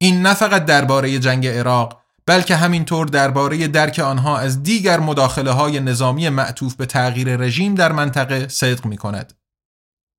این 0.00 0.22
نه 0.22 0.34
فقط 0.34 0.64
درباره 0.64 1.18
جنگ 1.18 1.46
عراق 1.46 2.02
بلکه 2.26 2.56
همینطور 2.56 3.06
درباره 3.06 3.68
درک 3.68 3.98
آنها 3.98 4.38
از 4.38 4.62
دیگر 4.62 5.00
مداخله 5.00 5.50
های 5.50 5.80
نظامی 5.80 6.28
معطوف 6.28 6.74
به 6.74 6.86
تغییر 6.86 7.36
رژیم 7.36 7.74
در 7.74 7.92
منطقه 7.92 8.48
صدق 8.48 8.86
می 8.86 8.96
کند. 8.96 9.32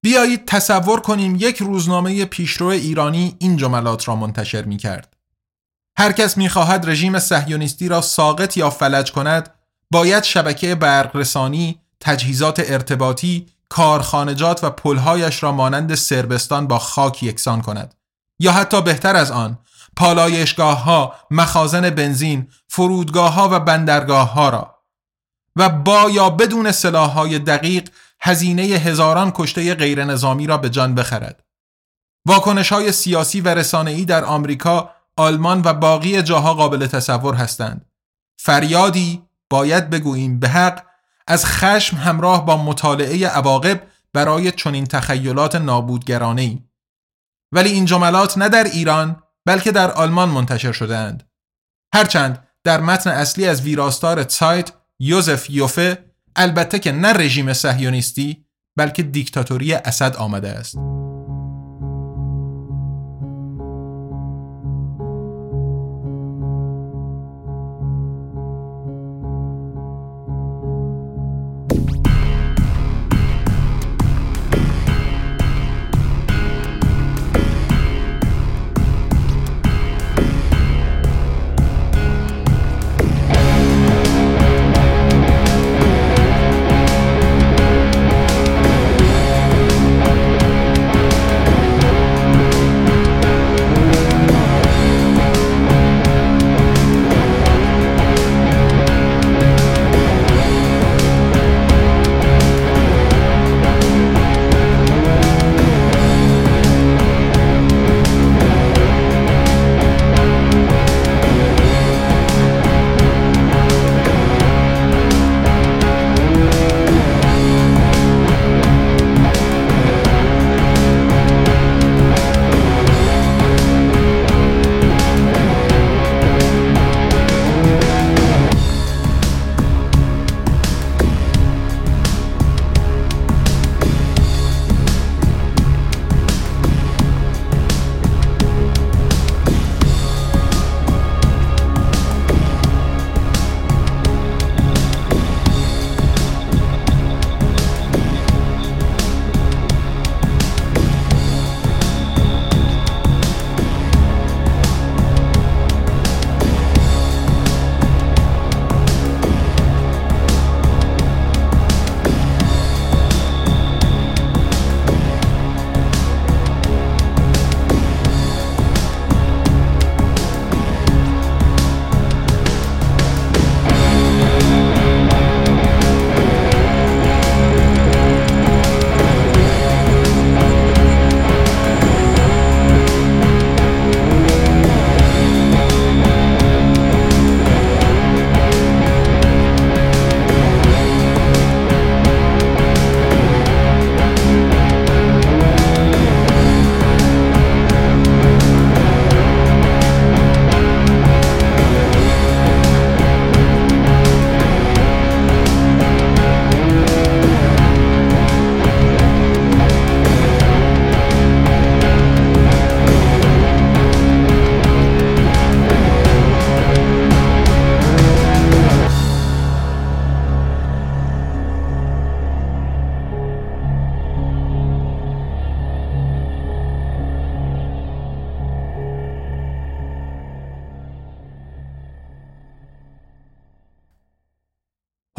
بیایید 0.04 0.46
تصور 0.46 1.00
کنیم 1.00 1.36
یک 1.40 1.58
روزنامه 1.58 2.26
پیشرو 2.26 2.68
ایرانی 2.68 3.36
این 3.40 3.58
جملات 3.58 4.08
را 4.08 4.16
منتشر 4.16 4.66
می 4.66 4.78
کرد. 4.78 5.13
هر 5.98 6.12
کس 6.12 6.38
می 6.38 6.50
خواهد 6.50 6.90
رژیم 6.90 7.20
صهیونیستی 7.20 7.88
را 7.88 8.02
ساقط 8.02 8.58
یا 8.58 8.70
فلج 8.70 9.12
کند 9.12 9.54
باید 9.92 10.24
شبکه 10.24 10.76
برق 10.76 11.16
رسانی، 11.16 11.80
تجهیزات 12.00 12.60
ارتباطی، 12.60 13.48
کارخانجات 13.70 14.64
و 14.64 14.70
پلهایش 14.70 15.44
را 15.44 15.52
مانند 15.52 15.96
سربستان 15.96 16.68
با 16.68 16.80
خاک 16.80 17.24
یکسان 17.24 17.62
کند 17.62 17.96
یا 18.40 18.52
حتی 18.52 18.82
بهتر 18.82 19.16
از 19.16 19.32
آن 19.32 19.60
پالایشگاه 19.96 20.84
ها، 20.84 21.16
مخازن 21.32 21.90
بنزین، 21.90 22.48
فرودگاه 22.68 23.34
ها 23.34 23.50
و 23.52 23.60
بندرگاه 23.60 24.34
ها 24.34 24.50
را 24.50 24.80
و 25.56 25.70
با 25.70 26.10
یا 26.10 26.30
بدون 26.30 26.72
سلاح 26.72 27.12
های 27.12 27.40
دقیق 27.40 27.90
هزینه 28.22 28.62
هزاران 28.62 29.32
کشته 29.36 29.76
غیر 29.76 30.06
نظامی 30.06 30.48
را 30.48 30.58
به 30.58 30.70
جان 30.70 30.96
بخرد. 30.96 31.44
واکنش 32.26 32.72
های 32.72 32.92
سیاسی 32.92 33.42
و 33.42 33.48
رسانه‌ای 33.48 34.06
در 34.06 34.26
آمریکا، 34.26 34.90
آلمان 35.18 35.62
و 35.66 35.74
باقی 35.74 36.22
جاها 36.22 36.54
قابل 36.54 36.88
تصور 36.88 37.36
هستند. 37.36 37.86
فریادی 38.38 39.24
باید 39.50 39.90
بگوییم 39.90 40.40
به 40.40 40.50
حق 40.50 40.86
از 41.28 41.46
خشم 41.46 41.98
همراه 41.98 42.46
با 42.46 42.64
مطالعه 42.64 43.28
عواقب 43.28 43.84
برای 44.14 44.52
چنین 44.52 44.86
تخیلات 44.86 45.56
نابودگرانه 45.56 46.42
ای. 46.42 46.60
ولی 47.52 47.70
این 47.70 47.86
جملات 47.86 48.38
نه 48.38 48.50
در 48.50 48.64
ایران 48.64 49.24
بلکه 49.46 49.72
در 49.72 49.92
آلمان 49.92 50.30
منتشر 50.30 50.72
شده 50.72 50.98
اند. 50.98 51.30
هرچند 51.94 52.48
در 52.64 52.82
متن 52.82 53.10
اصلی 53.10 53.48
از 53.48 53.62
ویراستار 53.62 54.28
سایت 54.28 54.72
یوزف 55.00 55.50
یوفه 55.50 56.06
البته 56.36 56.80
که 56.80 56.92
نه 56.92 57.14
رژیم 57.14 57.54
صهیونیستی 57.54 58.46
بلکه 58.78 59.04
دیکتاتوری 59.04 59.74
اسد 59.74 60.16
آمده 60.16 60.50
است. 60.50 61.03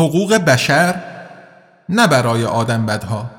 حقوق 0.05 0.35
بشر 0.35 1.03
نه 1.89 2.07
برای 2.07 2.45
آدم 2.45 2.87
بدها. 2.87 3.31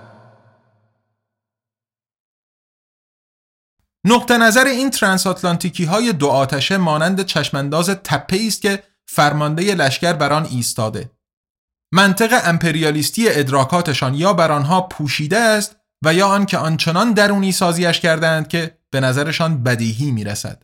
نقطه 4.06 4.38
نظر 4.38 4.66
این 4.66 4.90
ترانس 4.90 5.28
آتلانتیکی 5.28 5.86
های 5.86 6.14
دو 6.14 6.28
آتشه 6.28 6.78
مانند 6.78 7.26
چشمانداز 7.26 7.90
تپه 7.90 8.40
است 8.48 8.62
که 8.62 8.84
فرمانده 9.06 9.76
لشکر 9.76 10.14
بر 10.14 10.34
آن 10.34 10.46
ایستاده. 10.46 11.12
منطق 11.92 12.42
امپریالیستی 12.46 13.30
ادراکاتشان 13.30 14.14
یا 14.14 14.34
بر 14.34 14.52
آنها 14.52 14.82
پوشیده 14.82 15.38
است 15.38 15.76
و 16.06 16.14
یا 16.14 16.28
آنکه 16.28 16.58
آنچنان 16.58 17.14
درونی 17.14 17.52
سازیش 17.52 18.00
کردند 18.00 18.48
که 18.48 18.78
به 18.90 19.00
نظرشان 19.00 19.64
بدیهی 19.64 20.12
می‌رسد. 20.12 20.64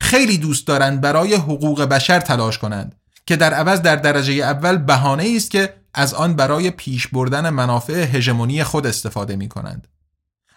خیلی 0.00 0.38
دوست 0.38 0.66
دارند 0.66 1.00
برای 1.00 1.34
حقوق 1.34 1.82
بشر 1.82 2.20
تلاش 2.20 2.58
کنند. 2.58 2.99
که 3.30 3.36
در 3.36 3.54
عوض 3.54 3.80
در 3.80 3.96
درجه 3.96 4.32
اول 4.32 4.76
بهانه 4.76 5.32
است 5.36 5.50
که 5.50 5.74
از 5.94 6.14
آن 6.14 6.34
برای 6.34 6.70
پیش 6.70 7.08
بردن 7.08 7.50
منافع 7.50 7.92
هژمونی 7.92 8.64
خود 8.64 8.86
استفاده 8.86 9.36
می 9.36 9.48
کنند. 9.48 9.88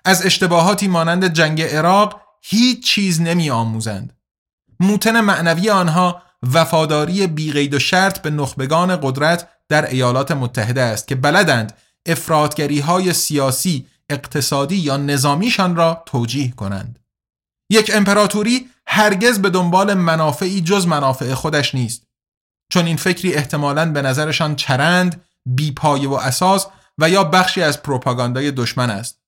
از 0.06 0.26
اشتباهاتی 0.26 0.88
مانند 0.88 1.34
جنگ 1.34 1.62
عراق 1.62 2.22
هیچ 2.42 2.86
چیز 2.86 3.22
نمی 3.22 3.50
آموزند. 3.50 4.14
موتن 4.80 5.22
معنوی 5.22 5.70
آنها 5.70 6.22
وفاداری 6.54 7.28
بیقید 7.28 7.74
و 7.74 7.80
شرط 7.80 8.20
به 8.20 8.30
نخبگان 8.30 8.96
قدرت 9.02 9.50
در 9.70 9.90
ایالات 9.90 10.32
متحده 10.32 10.82
است 10.82 11.08
که 11.08 11.16
بلدند 11.16 11.74
افرادگری 12.06 12.80
های 12.80 13.14
سیاسی، 13.14 13.88
اقتصادی 14.10 14.76
یا 14.76 14.98
نظامیشان 14.98 15.76
را 15.76 16.04
توجیه 16.06 16.52
کنند. 16.52 17.00
یک 17.70 17.92
امپراتوری 17.94 18.70
هرگز 18.88 19.40
به 19.40 19.50
دنبال 19.50 19.94
منافعی 19.94 20.62
جز 20.62 20.88
منافع 20.88 21.34
خودش 21.34 21.76
نیست. 21.76 22.13
چون 22.74 22.86
این 22.86 22.98
فکری 22.98 23.34
احتمالاً 23.34 23.92
به 23.92 24.02
نظرشان 24.02 24.56
چرند، 24.56 25.22
بیپایه 25.46 26.10
و 26.10 26.14
اساس 26.14 26.68
و 26.98 27.10
یا 27.10 27.24
بخشی 27.24 27.62
از 27.62 27.84
پروپاگاندای 27.84 28.52
دشمن 28.52 28.90
است. 28.90 29.22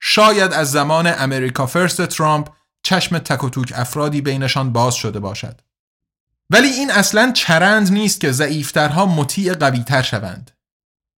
شاید 0.00 0.52
از 0.52 0.70
زمان 0.70 1.06
امریکا 1.18 1.66
فرست 1.66 2.06
ترامپ 2.06 2.48
چشم 2.82 3.18
تک 3.18 3.44
و 3.44 3.50
افرادی 3.74 4.20
بینشان 4.20 4.72
باز 4.72 4.94
شده 4.94 5.20
باشد. 5.20 5.60
ولی 6.50 6.68
این 6.68 6.90
اصلا 6.90 7.32
چرند 7.32 7.92
نیست 7.92 8.20
که 8.20 8.32
ضعیفترها 8.32 9.06
مطیع 9.06 9.54
قویتر 9.54 10.02
شوند. 10.02 10.50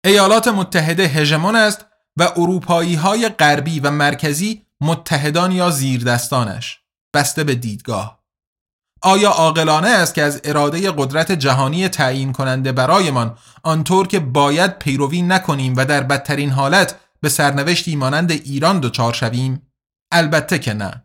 ایالات 0.04 0.48
متحده 0.48 1.02
هژمون 1.02 1.56
است 1.56 1.86
و 2.16 2.22
اروپایی 2.36 2.94
های 2.94 3.28
غربی 3.28 3.80
و 3.80 3.90
مرکزی 3.90 4.66
متحدان 4.80 5.52
یا 5.52 5.70
زیردستانش 5.70 6.80
بسته 7.14 7.44
به 7.44 7.54
دیدگاه. 7.54 8.23
آیا 9.04 9.30
عاقلانه 9.30 9.88
است 9.88 10.14
که 10.14 10.22
از 10.22 10.40
اراده 10.44 10.90
قدرت 10.90 11.32
جهانی 11.32 11.88
تعیین 11.88 12.32
کننده 12.32 12.72
برایمان 12.72 13.38
آنطور 13.62 14.06
که 14.06 14.20
باید 14.20 14.78
پیروی 14.78 15.22
نکنیم 15.22 15.74
و 15.76 15.84
در 15.84 16.02
بدترین 16.02 16.50
حالت 16.50 16.96
به 17.20 17.28
سرنوشتی 17.28 17.96
مانند 17.96 18.30
ایران 18.30 18.80
دچار 18.80 19.12
شویم؟ 19.12 19.72
البته 20.12 20.58
که 20.58 20.74
نه. 20.74 21.04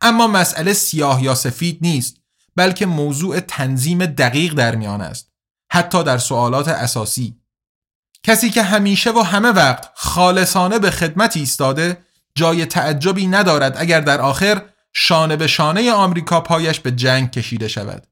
اما 0.00 0.26
مسئله 0.26 0.72
سیاه 0.72 1.22
یا 1.22 1.34
سفید 1.34 1.78
نیست 1.82 2.16
بلکه 2.56 2.86
موضوع 2.86 3.40
تنظیم 3.40 4.06
دقیق 4.06 4.54
در 4.54 4.74
میان 4.74 5.00
است. 5.00 5.32
حتی 5.72 6.04
در 6.04 6.18
سوالات 6.18 6.68
اساسی. 6.68 7.36
کسی 8.22 8.50
که 8.50 8.62
همیشه 8.62 9.10
و 9.10 9.18
همه 9.20 9.48
وقت 9.48 9.90
خالصانه 9.94 10.78
به 10.78 10.90
خدمت 10.90 11.36
ایستاده 11.36 12.04
جای 12.34 12.66
تعجبی 12.66 13.26
ندارد 13.26 13.76
اگر 13.78 14.00
در 14.00 14.20
آخر 14.20 14.62
شانه 14.92 15.36
به 15.36 15.46
شانه 15.46 15.92
آمریکا 15.92 16.40
پایش 16.40 16.80
به 16.80 16.90
جنگ 16.90 17.30
کشیده 17.30 17.68
شود. 17.68 18.06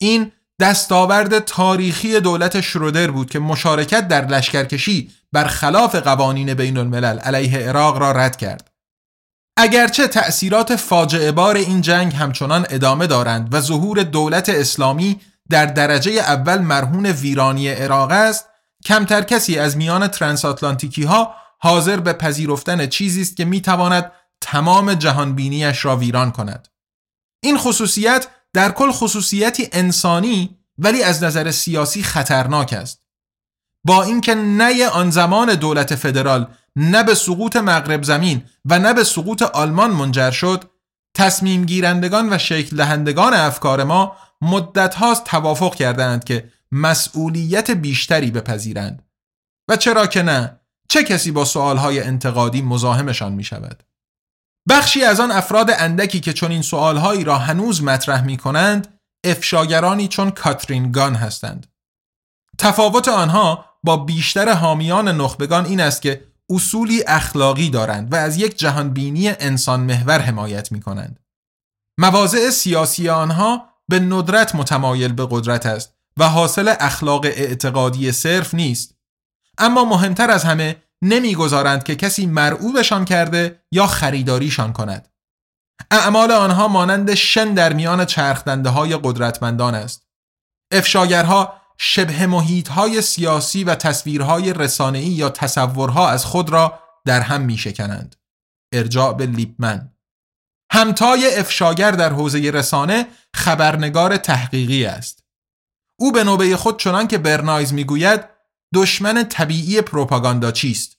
این 0.00 0.32
دستاورد 0.60 1.38
تاریخی 1.38 2.20
دولت 2.20 2.60
شرودر 2.60 3.10
بود 3.10 3.30
که 3.30 3.38
مشارکت 3.38 4.08
در 4.08 4.26
لشکرکشی 4.26 5.10
خلاف 5.46 5.94
قوانین 5.94 6.54
بین 6.54 6.76
الملل 6.76 7.18
علیه 7.18 7.58
عراق 7.58 7.98
را 7.98 8.12
رد 8.12 8.36
کرد. 8.36 8.70
اگرچه 9.56 10.08
تأثیرات 10.08 10.76
فاجعه 10.76 11.32
بار 11.32 11.56
این 11.56 11.80
جنگ 11.80 12.14
همچنان 12.14 12.66
ادامه 12.70 13.06
دارند 13.06 13.54
و 13.54 13.60
ظهور 13.60 14.02
دولت 14.02 14.48
اسلامی 14.48 15.20
در 15.50 15.66
درجه 15.66 16.12
اول 16.12 16.58
مرهون 16.58 17.06
ویرانی 17.06 17.68
عراق 17.68 18.10
است، 18.10 18.46
کمتر 18.84 19.22
کسی 19.22 19.58
از 19.58 19.76
میان 19.76 20.08
ترانس 20.08 20.44
ها 21.06 21.34
حاضر 21.58 21.96
به 21.96 22.12
پذیرفتن 22.12 22.86
چیزی 22.86 23.22
است 23.22 23.36
که 23.36 23.44
می‌تواند 23.44 24.12
تمام 24.40 24.94
جهانبینیش 24.94 25.84
را 25.84 25.96
ویران 25.96 26.32
کند. 26.32 26.68
این 27.42 27.58
خصوصیت 27.58 28.26
در 28.52 28.72
کل 28.72 28.90
خصوصیتی 28.90 29.68
انسانی 29.72 30.58
ولی 30.78 31.02
از 31.02 31.22
نظر 31.22 31.50
سیاسی 31.50 32.02
خطرناک 32.02 32.72
است. 32.72 33.06
با 33.86 34.02
اینکه 34.02 34.34
نه 34.34 34.88
آن 34.88 35.10
زمان 35.10 35.54
دولت 35.54 35.94
فدرال 35.94 36.46
نه 36.76 37.02
به 37.02 37.14
سقوط 37.14 37.56
مغرب 37.56 38.02
زمین 38.02 38.44
و 38.64 38.78
نه 38.78 38.94
به 38.94 39.04
سقوط 39.04 39.42
آلمان 39.42 39.90
منجر 39.90 40.30
شد 40.30 40.64
تصمیم 41.14 41.64
گیرندگان 41.64 42.32
و 42.32 42.38
شکل 42.38 42.76
دهندگان 42.76 43.34
افکار 43.34 43.84
ما 43.84 44.16
مدت 44.40 44.94
هاست 44.94 45.24
توافق 45.24 45.74
کردند 45.74 46.24
که 46.24 46.50
مسئولیت 46.72 47.70
بیشتری 47.70 48.30
بپذیرند 48.30 49.02
و 49.68 49.76
چرا 49.76 50.06
که 50.06 50.22
نه 50.22 50.60
چه 50.88 51.04
کسی 51.04 51.30
با 51.30 51.44
سوالهای 51.44 52.00
انتقادی 52.02 52.62
مزاحمشان 52.62 53.32
می 53.32 53.44
شود 53.44 53.82
بخشی 54.68 55.04
از 55.04 55.20
آن 55.20 55.30
افراد 55.30 55.70
اندکی 55.70 56.20
که 56.20 56.32
چون 56.32 56.50
این 56.50 56.62
سوالهایی 56.62 57.24
را 57.24 57.38
هنوز 57.38 57.82
مطرح 57.82 58.24
می 58.24 58.36
کنند 58.36 59.00
افشاگرانی 59.24 60.08
چون 60.08 60.30
کاترین 60.30 60.92
گان 60.92 61.14
هستند 61.14 61.66
تفاوت 62.58 63.08
آنها 63.08 63.64
با 63.84 63.96
بیشتر 63.96 64.52
حامیان 64.52 65.08
نخبگان 65.08 65.64
این 65.64 65.80
است 65.80 66.02
که 66.02 66.30
اصولی 66.50 67.02
اخلاقی 67.06 67.70
دارند 67.70 68.12
و 68.12 68.16
از 68.16 68.36
یک 68.36 68.58
جهانبینی 68.58 69.28
انسان 69.28 69.80
محور 69.80 70.18
حمایت 70.18 70.72
می 70.72 70.80
کنند. 70.80 71.20
مواضع 71.98 72.50
سیاسی 72.50 73.08
آنها 73.08 73.68
به 73.88 74.00
ندرت 74.00 74.54
متمایل 74.54 75.12
به 75.12 75.26
قدرت 75.30 75.66
است 75.66 75.94
و 76.16 76.28
حاصل 76.28 76.74
اخلاق 76.80 77.24
اعتقادی 77.24 78.12
صرف 78.12 78.54
نیست. 78.54 78.94
اما 79.58 79.84
مهمتر 79.84 80.30
از 80.30 80.44
همه 80.44 80.76
نمی‌گذارند 81.02 81.84
که 81.84 81.96
کسی 81.96 82.26
مرعوبشان 82.26 83.04
کرده 83.04 83.62
یا 83.72 83.86
خریداریشان 83.86 84.72
کند. 84.72 85.08
اعمال 85.90 86.30
آنها 86.30 86.68
مانند 86.68 87.14
شن 87.14 87.54
در 87.54 87.72
میان 87.72 88.04
چرخدنده 88.04 88.68
های 88.68 88.96
قدرتمندان 89.02 89.74
است. 89.74 90.06
افشاگرها 90.72 91.60
شبه 91.78 92.26
محیط 92.26 92.68
های 92.68 93.02
سیاسی 93.02 93.64
و 93.64 93.74
تصویرهای 93.74 94.52
رسانه‌ای 94.52 95.04
یا 95.04 95.28
تصورها 95.28 96.08
از 96.08 96.24
خود 96.24 96.50
را 96.50 96.78
در 97.04 97.20
هم 97.20 97.40
می 97.40 97.58
شکنند. 97.58 98.16
ارجاع 98.74 99.14
به 99.14 99.26
لیپمن 99.26 99.92
همتای 100.72 101.36
افشاگر 101.36 101.90
در 101.90 102.12
حوزه 102.12 102.50
رسانه 102.50 103.06
خبرنگار 103.34 104.16
تحقیقی 104.16 104.84
است. 104.84 105.24
او 105.98 106.12
به 106.12 106.24
نوبه 106.24 106.56
خود 106.56 106.78
چنان 106.78 107.08
که 107.08 107.18
برنایز 107.18 107.72
می‌گوید 107.72 108.24
دشمن 108.74 109.24
طبیعی 109.24 109.80
پروپاگاندا 109.80 110.50
چیست؟ 110.50 110.96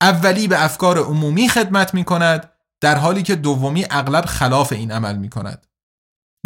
اولی 0.00 0.48
به 0.48 0.64
افکار 0.64 0.98
عمومی 0.98 1.48
خدمت 1.48 1.94
می 1.94 2.04
کند 2.04 2.52
در 2.80 2.96
حالی 2.96 3.22
که 3.22 3.36
دومی 3.36 3.86
اغلب 3.90 4.24
خلاف 4.24 4.72
این 4.72 4.92
عمل 4.92 5.16
می 5.16 5.28
کند. 5.28 5.66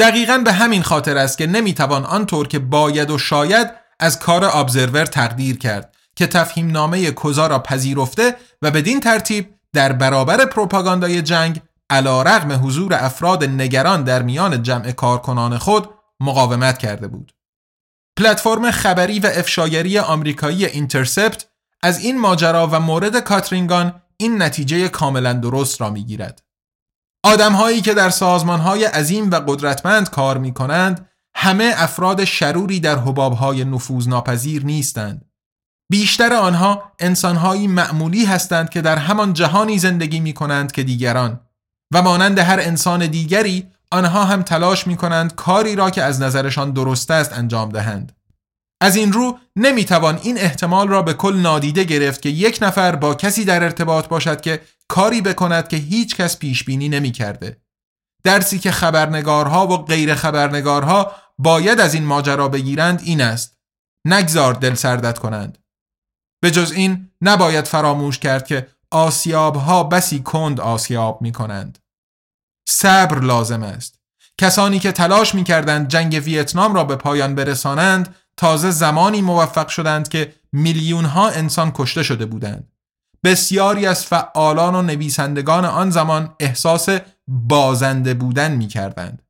دقیقا 0.00 0.38
به 0.38 0.52
همین 0.52 0.82
خاطر 0.82 1.18
است 1.18 1.38
که 1.38 1.46
نمی‌توان 1.46 2.04
آنطور 2.04 2.48
که 2.48 2.58
باید 2.58 3.10
و 3.10 3.18
شاید 3.18 3.70
از 4.00 4.18
کار 4.18 4.44
ابزرور 4.44 5.06
تقدیر 5.06 5.58
کرد 5.58 5.94
که 6.16 6.26
تفهیم 6.26 6.70
نامه 6.70 7.12
کزا 7.12 7.46
را 7.46 7.58
پذیرفته 7.58 8.36
و 8.62 8.70
بدین 8.70 9.00
ترتیب 9.00 9.54
در 9.72 9.92
برابر 9.92 10.44
پروپاگاندای 10.44 11.22
جنگ 11.22 11.62
علا 11.90 12.22
رغم 12.22 12.66
حضور 12.66 12.94
افراد 12.94 13.44
نگران 13.44 14.04
در 14.04 14.22
میان 14.22 14.62
جمع 14.62 14.92
کارکنان 14.92 15.58
خود 15.58 15.88
مقاومت 16.20 16.78
کرده 16.78 17.08
بود. 17.08 17.32
پلتفرم 18.16 18.70
خبری 18.70 19.20
و 19.20 19.26
افشاگری 19.26 19.98
آمریکایی 19.98 20.66
اینترسپت 20.66 21.46
از 21.82 21.98
این 21.98 22.20
ماجرا 22.20 22.66
و 22.66 22.80
مورد 22.80 23.20
کاترینگان 23.20 24.02
این 24.16 24.42
نتیجه 24.42 24.88
کاملا 24.88 25.32
درست 25.32 25.80
را 25.80 25.90
می‌گیرد. 25.90 26.42
آدمهایی 27.24 27.80
که 27.80 27.94
در 27.94 28.10
سازمانهای 28.10 28.84
عظیم 28.84 29.30
و 29.30 29.34
قدرتمند 29.34 30.10
کار 30.10 30.38
می 30.38 30.54
کنند 30.54 31.08
همه 31.34 31.72
افراد 31.76 32.24
شروری 32.24 32.80
در 32.80 32.98
حبابهای 32.98 33.64
نفوذ 33.64 34.08
ناپذیر 34.08 34.64
نیستند. 34.64 35.24
بیشتر 35.90 36.32
آنها 36.32 36.92
انسانهایی 36.98 37.66
معمولی 37.66 38.24
هستند 38.24 38.70
که 38.70 38.80
در 38.80 38.96
همان 38.96 39.32
جهانی 39.32 39.78
زندگی 39.78 40.20
می 40.20 40.32
کنند 40.32 40.72
که 40.72 40.82
دیگران 40.82 41.40
و 41.94 42.02
مانند 42.02 42.38
هر 42.38 42.60
انسان 42.60 43.06
دیگری 43.06 43.70
آنها 43.94 44.24
هم 44.24 44.42
تلاش 44.42 44.86
می 44.86 44.96
کنند 44.96 45.34
کاری 45.34 45.76
را 45.76 45.90
که 45.90 46.02
از 46.02 46.20
نظرشان 46.20 46.70
درست 46.70 47.10
است 47.10 47.32
انجام 47.32 47.68
دهند. 47.68 48.12
از 48.80 48.96
این 48.96 49.12
رو 49.12 49.38
نمی‌توان 49.56 50.20
این 50.22 50.38
احتمال 50.38 50.88
را 50.88 51.02
به 51.02 51.14
کل 51.14 51.36
نادیده 51.36 51.84
گرفت 51.84 52.22
که 52.22 52.28
یک 52.28 52.58
نفر 52.62 52.96
با 52.96 53.14
کسی 53.14 53.44
در 53.44 53.62
ارتباط 53.62 54.08
باشد 54.08 54.40
که 54.40 54.60
کاری 54.88 55.20
بکند 55.20 55.68
که 55.68 55.76
هیچ 55.76 56.16
کس 56.16 56.38
پیش 56.38 56.64
بینی 56.64 56.88
نمی 56.88 57.12
کرده. 57.12 57.56
درسی 58.24 58.58
که 58.58 58.70
خبرنگارها 58.70 59.66
و 59.66 59.76
غیر 59.76 60.14
خبرنگارها 60.14 61.12
باید 61.38 61.80
از 61.80 61.94
این 61.94 62.04
ماجرا 62.04 62.48
بگیرند 62.48 63.02
این 63.04 63.20
است. 63.20 63.58
نگذار 64.06 64.54
دل 64.54 64.74
سردت 64.74 65.18
کنند 65.18 65.58
به 66.42 66.50
جز 66.50 66.72
این 66.72 67.10
نباید 67.22 67.64
فراموش 67.64 68.18
کرد 68.18 68.46
که 68.46 68.68
آسیاب 68.90 69.56
ها 69.56 69.84
بسی 69.84 70.22
کند 70.22 70.60
آسیاب 70.60 71.22
می 71.22 71.32
کنند 71.32 71.83
صبر 72.64 73.20
لازم 73.20 73.62
است 73.62 74.00
کسانی 74.38 74.78
که 74.78 74.92
تلاش 74.92 75.34
می 75.34 75.44
کردند 75.44 75.88
جنگ 75.88 76.22
ویتنام 76.24 76.74
را 76.74 76.84
به 76.84 76.96
پایان 76.96 77.34
برسانند 77.34 78.14
تازه 78.36 78.70
زمانی 78.70 79.22
موفق 79.22 79.68
شدند 79.68 80.08
که 80.08 80.34
میلیون 80.52 81.04
ها 81.04 81.28
انسان 81.28 81.72
کشته 81.74 82.02
شده 82.02 82.26
بودند 82.26 82.72
بسیاری 83.24 83.86
از 83.86 84.06
فعالان 84.06 84.74
و 84.74 84.82
نویسندگان 84.82 85.64
آن 85.64 85.90
زمان 85.90 86.34
احساس 86.40 86.88
بازنده 87.28 88.14
بودن 88.14 88.52
می 88.52 88.66
کردند. 88.66 89.22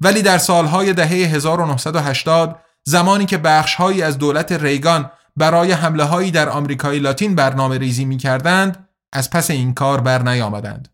ولی 0.00 0.22
در 0.22 0.38
سالهای 0.38 0.92
دهه 0.92 1.08
1980 1.08 2.60
زمانی 2.84 3.26
که 3.26 3.38
بخشهایی 3.38 4.02
از 4.02 4.18
دولت 4.18 4.52
ریگان 4.52 5.10
برای 5.36 5.72
حمله 5.72 6.04
هایی 6.04 6.30
در 6.30 6.48
آمریکای 6.48 6.98
لاتین 6.98 7.34
برنامه 7.34 7.78
ریزی 7.78 8.04
می 8.04 8.16
کردند 8.16 8.88
از 9.12 9.30
پس 9.30 9.50
این 9.50 9.74
کار 9.74 10.00
بر 10.00 10.22
نیامدند. 10.22 10.93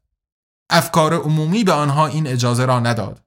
افکار 0.71 1.15
عمومی 1.15 1.65
به 1.65 1.73
آنها 1.73 2.07
این 2.07 2.27
اجازه 2.27 2.65
را 2.65 2.81
نداد. 2.81 3.23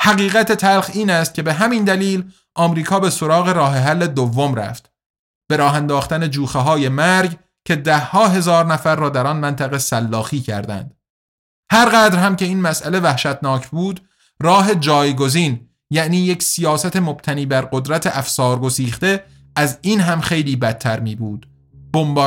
حقیقت 0.00 0.52
تلخ 0.52 0.90
این 0.94 1.10
است 1.10 1.34
که 1.34 1.42
به 1.42 1.52
همین 1.52 1.84
دلیل 1.84 2.24
آمریکا 2.54 3.00
به 3.00 3.10
سراغ 3.10 3.48
راه 3.48 3.76
حل 3.76 4.06
دوم 4.06 4.54
رفت. 4.54 4.90
به 5.48 5.56
راه 5.56 5.74
انداختن 5.74 6.30
جوخه 6.30 6.58
های 6.58 6.88
مرگ 6.88 7.38
که 7.64 7.76
ده 7.76 7.98
ها 7.98 8.28
هزار 8.28 8.66
نفر 8.66 8.96
را 8.96 9.08
در 9.08 9.26
آن 9.26 9.36
منطقه 9.36 9.78
سلاخی 9.78 10.40
کردند. 10.40 10.94
هر 11.72 11.88
قدر 11.88 12.18
هم 12.18 12.36
که 12.36 12.44
این 12.44 12.60
مسئله 12.60 13.00
وحشتناک 13.00 13.68
بود، 13.68 14.08
راه 14.40 14.74
جایگزین 14.74 15.68
یعنی 15.90 16.16
یک 16.16 16.42
سیاست 16.42 16.96
مبتنی 16.96 17.46
بر 17.46 17.60
قدرت 17.60 18.06
افسار 18.06 18.58
گسیخته 18.58 19.24
از 19.56 19.78
این 19.82 20.00
هم 20.00 20.20
خیلی 20.20 20.56
بدتر 20.56 21.00
می 21.00 21.14
بود. 21.14 21.48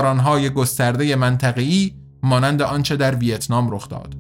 های 0.03 0.49
گسترده 0.49 1.15
منطقه‌ای 1.15 1.93
مانند 2.23 2.61
آنچه 2.61 2.95
در 2.95 3.15
ویتنام 3.15 3.71
رخ 3.71 3.89
داد. 3.89 4.15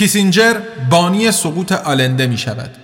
کیسینجر 0.00 0.60
بانی 0.90 1.32
سقوط 1.32 1.72
آلنده 1.72 2.26
می 2.26 2.38
شود. 2.38 2.76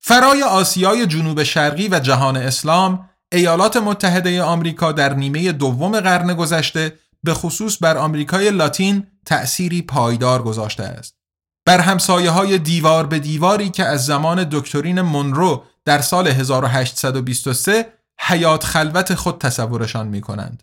فرای 0.00 0.42
آسیای 0.42 1.06
جنوب 1.06 1.42
شرقی 1.42 1.88
و 1.88 1.98
جهان 1.98 2.36
اسلام 2.36 3.10
ایالات 3.32 3.76
متحده 3.76 4.42
آمریکا 4.42 4.92
در 4.92 5.14
نیمه 5.14 5.52
دوم 5.52 6.00
قرن 6.00 6.34
گذشته 6.34 6.98
به 7.22 7.34
خصوص 7.34 7.78
بر 7.80 7.96
آمریکای 7.96 8.50
لاتین 8.50 9.06
تأثیری 9.26 9.82
پایدار 9.82 10.42
گذاشته 10.42 10.82
است. 10.82 11.16
بر 11.64 11.80
همسایه 11.80 12.30
های 12.30 12.58
دیوار 12.58 13.06
به 13.06 13.18
دیواری 13.18 13.70
که 13.70 13.84
از 13.84 14.06
زمان 14.06 14.48
دکترین 14.50 15.00
مونرو 15.00 15.64
در 15.84 16.00
سال 16.00 16.28
1823 16.28 17.86
حیات 18.20 18.64
خلوت 18.64 19.14
خود 19.14 19.38
تصورشان 19.38 20.08
می 20.08 20.20
کنند. 20.20 20.62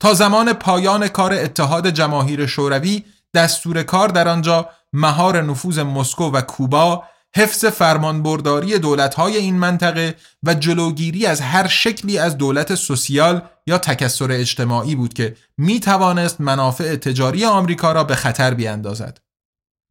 تا 0.00 0.14
زمان 0.14 0.52
پایان 0.52 1.08
کار 1.08 1.32
اتحاد 1.32 1.90
جماهیر 1.90 2.46
شوروی 2.46 3.04
دستور 3.36 3.82
کار 3.82 4.08
در 4.08 4.28
آنجا 4.28 4.68
مهار 4.92 5.42
نفوذ 5.42 5.78
مسکو 5.78 6.24
و 6.24 6.40
کوبا 6.40 7.04
حفظ 7.36 7.64
فرمانبرداری 7.64 8.78
دولت‌های 8.78 9.36
این 9.36 9.58
منطقه 9.58 10.14
و 10.42 10.54
جلوگیری 10.54 11.26
از 11.26 11.40
هر 11.40 11.66
شکلی 11.66 12.18
از 12.18 12.38
دولت 12.38 12.74
سوسیال 12.74 13.42
یا 13.66 13.78
تکسر 13.78 14.32
اجتماعی 14.32 14.94
بود 14.94 15.14
که 15.14 15.36
می 15.58 15.80
توانست 15.80 16.40
منافع 16.40 16.96
تجاری 16.96 17.44
آمریکا 17.44 17.92
را 17.92 18.04
به 18.04 18.14
خطر 18.14 18.54
بیاندازد. 18.54 19.18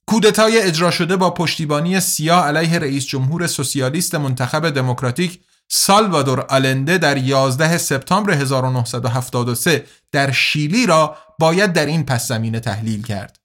کودتای 0.08 0.62
اجرا 0.62 0.91
شده 0.91 1.15
با 1.15 1.29
پشتیبانی 1.29 1.99
سیاه 1.99 2.45
علیه 2.45 2.79
رئیس 2.79 3.05
جمهور 3.05 3.47
سوسیالیست 3.47 4.15
منتخب 4.15 4.69
دموکراتیک 4.69 5.39
سالوادور 5.67 6.39
آلنده 6.39 6.97
در 6.97 7.17
11 7.17 7.78
سپتامبر 7.78 8.34
1973 8.34 9.86
در 10.12 10.32
شیلی 10.32 10.86
را 10.86 11.17
باید 11.39 11.73
در 11.73 11.86
این 11.86 12.06
پس 12.06 12.28
زمینه 12.28 12.60
تحلیل 12.60 13.04
کرد. 13.04 13.39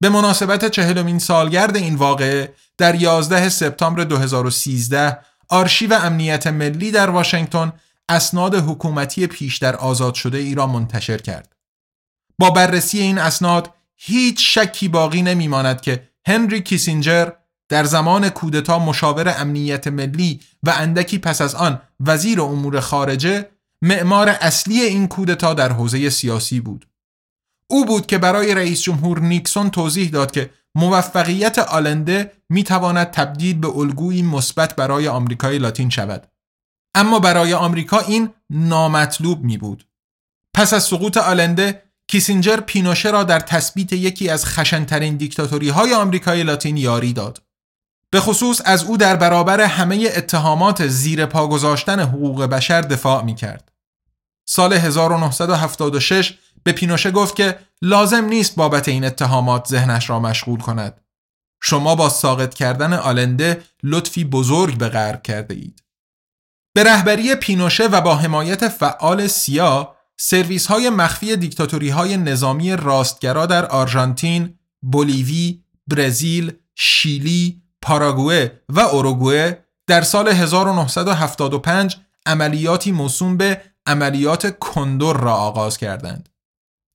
به 0.00 0.08
مناسبت 0.08 0.70
چهلمین 0.70 1.18
سالگرد 1.18 1.76
این 1.76 1.94
واقعه 1.94 2.54
در 2.78 2.94
11 2.94 3.48
سپتامبر 3.48 4.04
2013 4.04 5.18
آرشیو 5.48 5.94
امنیت 5.94 6.46
ملی 6.46 6.90
در 6.90 7.10
واشنگتن 7.10 7.72
اسناد 8.08 8.54
حکومتی 8.54 9.26
پیش 9.26 9.58
در 9.58 9.76
آزاد 9.76 10.14
شده 10.14 10.38
ای 10.38 10.54
را 10.54 10.66
منتشر 10.66 11.18
کرد. 11.18 11.52
با 12.38 12.50
بررسی 12.50 12.98
این 12.98 13.18
اسناد 13.18 13.70
هیچ 13.96 14.58
شکی 14.58 14.88
باقی 14.88 15.22
نمیماند 15.22 15.80
که 15.80 16.08
هنری 16.26 16.62
کیسینجر 16.62 17.30
در 17.68 17.84
زمان 17.84 18.28
کودتا 18.28 18.78
مشاور 18.78 19.34
امنیت 19.38 19.86
ملی 19.86 20.40
و 20.62 20.70
اندکی 20.70 21.18
پس 21.18 21.40
از 21.40 21.54
آن 21.54 21.80
وزیر 22.00 22.40
امور 22.40 22.80
خارجه 22.80 23.50
معمار 23.82 24.28
اصلی 24.28 24.80
این 24.80 25.08
کودتا 25.08 25.54
در 25.54 25.72
حوزه 25.72 26.10
سیاسی 26.10 26.60
بود. 26.60 26.88
او 27.70 27.84
بود 27.84 28.06
که 28.06 28.18
برای 28.18 28.54
رئیس 28.54 28.82
جمهور 28.82 29.20
نیکسون 29.20 29.70
توضیح 29.70 30.10
داد 30.10 30.30
که 30.30 30.50
موفقیت 30.76 31.58
آلنده 31.58 32.32
می 32.50 32.64
تواند 32.64 33.10
تبدیل 33.10 33.58
به 33.58 33.68
الگویی 33.68 34.22
مثبت 34.22 34.76
برای 34.76 35.08
آمریکای 35.08 35.58
لاتین 35.58 35.90
شود. 35.90 36.26
اما 36.94 37.18
برای 37.18 37.54
آمریکا 37.54 37.98
این 37.98 38.30
نامطلوب 38.50 39.44
می 39.44 39.56
بود. 39.56 39.88
پس 40.56 40.72
از 40.72 40.84
سقوط 40.84 41.16
آلنده 41.16 41.82
کیسینجر 42.10 42.56
پینوشه 42.56 43.10
را 43.10 43.24
در 43.24 43.40
تثبیت 43.40 43.92
یکی 43.92 44.28
از 44.28 44.46
خشنترین 44.46 45.16
دیکتاتوری 45.16 45.68
های 45.68 45.94
آمریکای 45.94 46.42
لاتین 46.42 46.76
یاری 46.76 47.12
داد. 47.12 47.45
به 48.10 48.20
خصوص 48.20 48.60
از 48.64 48.84
او 48.84 48.96
در 48.96 49.16
برابر 49.16 49.60
همه 49.60 50.08
اتهامات 50.16 50.86
زیر 50.86 51.26
پا 51.26 51.48
گذاشتن 51.48 52.00
حقوق 52.00 52.42
بشر 52.44 52.80
دفاع 52.80 53.24
می 53.24 53.34
کرد. 53.34 53.72
سال 54.48 54.72
1976 54.72 56.38
به 56.64 56.72
پینوشه 56.72 57.10
گفت 57.10 57.36
که 57.36 57.58
لازم 57.82 58.24
نیست 58.24 58.56
بابت 58.56 58.88
این 58.88 59.04
اتهامات 59.04 59.68
ذهنش 59.68 60.10
را 60.10 60.20
مشغول 60.20 60.60
کند. 60.60 61.00
شما 61.62 61.94
با 61.94 62.08
ساقط 62.08 62.54
کردن 62.54 62.92
آلنده 62.92 63.62
لطفی 63.82 64.24
بزرگ 64.24 64.78
به 64.78 64.88
غرب 64.88 65.22
کرده 65.22 65.54
اید. 65.54 65.82
به 66.74 66.84
رهبری 66.84 67.34
پینوشه 67.34 67.86
و 67.86 68.00
با 68.00 68.16
حمایت 68.16 68.68
فعال 68.68 69.26
سیا 69.26 69.96
سرویس 70.16 70.66
های 70.66 70.90
مخفی 70.90 71.36
دیکتاتوری 71.36 71.88
های 71.88 72.16
نظامی 72.16 72.76
راستگرا 72.76 73.46
در 73.46 73.66
آرژانتین، 73.66 74.58
بولیوی، 74.82 75.62
برزیل، 75.86 76.52
شیلی، 76.74 77.62
پاراگوئه 77.82 78.60
و 78.68 78.80
اوروگوئه 78.80 79.64
در 79.86 80.02
سال 80.02 80.28
1975 80.28 81.96
عملیاتی 82.26 82.92
موسوم 82.92 83.36
به 83.36 83.62
عملیات 83.86 84.58
کندور 84.58 85.16
را 85.16 85.34
آغاز 85.34 85.78
کردند. 85.78 86.28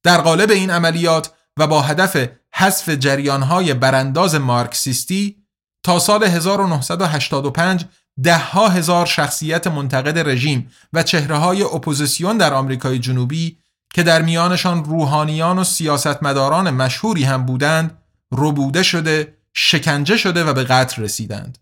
در 0.04 0.22
قالب 0.22 0.52
این 0.52 0.70
عملیات 0.70 1.32
و 1.58 1.68
با 1.68 1.82
هدف 1.82 2.30
حذف 2.56 2.90
جریانهای 2.90 3.74
برانداز 3.74 4.36
مارکسیستی 4.36 5.38
تا 5.84 6.00
سال 6.00 6.24
1985 6.24 7.86
ها 8.28 8.70
هزار 8.70 9.06
شخصیت 9.06 9.68
منتقد 9.68 10.30
رژیم 10.30 10.72
و 10.94 11.04
چهره 11.04 11.38
های 11.38 11.64
اپوزیسیون 11.64 12.38
در 12.38 12.54
آمریکای 12.54 13.00
جنوبی 13.00 13.58
که 13.94 14.04
در 14.04 14.22
میانشان 14.22 14.86
روحانیان 14.86 15.60
و 15.60 15.64
سیاستمداران 15.64 16.70
مشهوری 16.70 17.24
هم 17.24 17.46
بودند 17.46 17.98
ربوده 18.32 18.84
شده، 18.84 19.38
شکنجه 19.54 20.18
شده 20.18 20.44
و 20.44 20.54
به 20.54 20.64
قتل 20.64 21.02
رسیدند. 21.02 21.58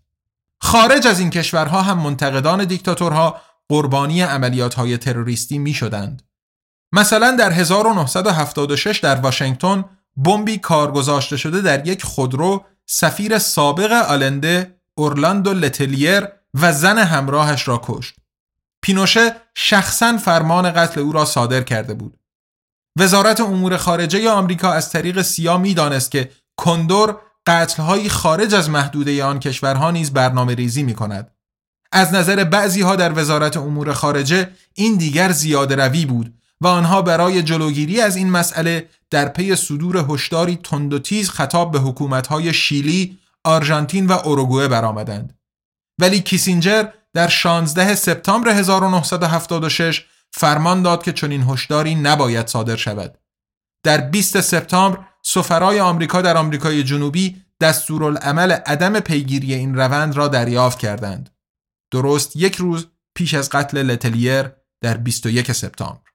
خارج 0.62 1.06
از 1.06 1.20
این 1.20 1.30
کشورها 1.30 1.82
هم 1.82 1.98
منتقدان 1.98 2.64
دیکتاتورها 2.64 3.40
قربانی 3.68 4.22
عملیات 4.22 4.74
های 4.74 4.98
تروریستی 4.98 5.58
می 5.58 5.74
شدند. 5.74 6.22
مثلا 6.92 7.36
در 7.36 7.52
1976 7.52 8.98
در 8.98 9.16
واشنگتن 9.16 9.84
بمبی 10.16 10.58
کارگذاشته 10.58 11.36
شده 11.36 11.60
در 11.60 11.86
یک 11.86 12.04
خودرو 12.04 12.64
سفیر 12.86 13.38
سابق 13.38 13.92
آلنده 13.92 14.80
اورلاندو 14.98 15.52
لتلیر 15.52 16.28
و 16.54 16.72
زن 16.72 16.98
همراهش 16.98 17.68
را 17.68 17.80
کشت. 17.84 18.16
پینوشه 18.82 19.36
شخصا 19.54 20.16
فرمان 20.16 20.70
قتل 20.70 21.00
او 21.00 21.12
را 21.12 21.24
صادر 21.24 21.62
کرده 21.62 21.94
بود. 21.94 22.18
وزارت 22.98 23.40
امور 23.40 23.76
خارجه 23.76 24.30
آمریکا 24.30 24.72
از 24.72 24.90
طریق 24.90 25.22
سیا 25.22 25.58
می‌دانست 25.58 26.10
که 26.10 26.30
کندور 26.56 27.20
قتلهایی 27.50 28.08
خارج 28.08 28.54
از 28.54 28.70
محدوده 28.70 29.24
آن 29.24 29.40
کشورها 29.40 29.90
نیز 29.90 30.12
برنامه 30.12 30.54
ریزی 30.54 30.82
می 30.82 30.94
کند. 30.94 31.30
از 31.92 32.14
نظر 32.14 32.44
بعضی 32.44 32.82
ها 32.82 32.96
در 32.96 33.18
وزارت 33.18 33.56
امور 33.56 33.92
خارجه 33.92 34.50
این 34.74 34.96
دیگر 34.96 35.32
زیاده 35.32 35.76
روی 35.76 36.06
بود 36.06 36.34
و 36.60 36.66
آنها 36.66 37.02
برای 37.02 37.42
جلوگیری 37.42 38.00
از 38.00 38.16
این 38.16 38.30
مسئله 38.30 38.88
در 39.10 39.28
پی 39.28 39.56
صدور 39.56 40.06
هشداری 40.08 40.56
تند 40.56 40.94
و 40.94 40.98
تیز 40.98 41.30
خطاب 41.30 41.72
به 41.72 41.78
حکومت‌های 41.78 42.54
شیلی، 42.54 43.18
آرژانتین 43.44 44.06
و 44.06 44.12
اوروگوئه 44.12 44.68
برآمدند. 44.68 45.38
ولی 46.00 46.20
کیسینجر 46.20 46.84
در 47.14 47.28
16 47.28 47.94
سپتامبر 47.94 48.50
1976 48.50 50.04
فرمان 50.32 50.82
داد 50.82 51.02
که 51.02 51.12
چنین 51.12 51.42
هشداری 51.42 51.94
نباید 51.94 52.46
صادر 52.46 52.76
شود. 52.76 53.18
در 53.82 53.98
20 53.98 54.40
سپتامبر 54.40 54.98
سفرای 55.22 55.80
آمریکا 55.80 56.22
در 56.22 56.36
آمریکای 56.36 56.84
جنوبی 56.84 57.44
دستورالعمل 57.60 58.52
عدم 58.52 59.00
پیگیری 59.00 59.54
این 59.54 59.74
روند 59.74 60.16
را 60.16 60.28
دریافت 60.28 60.78
کردند. 60.78 61.30
درست 61.92 62.36
یک 62.36 62.56
روز 62.56 62.86
پیش 63.14 63.34
از 63.34 63.50
قتل 63.50 63.82
لتلیر 63.82 64.52
در 64.80 64.96
21 64.96 65.52
سپتامبر. 65.52 66.09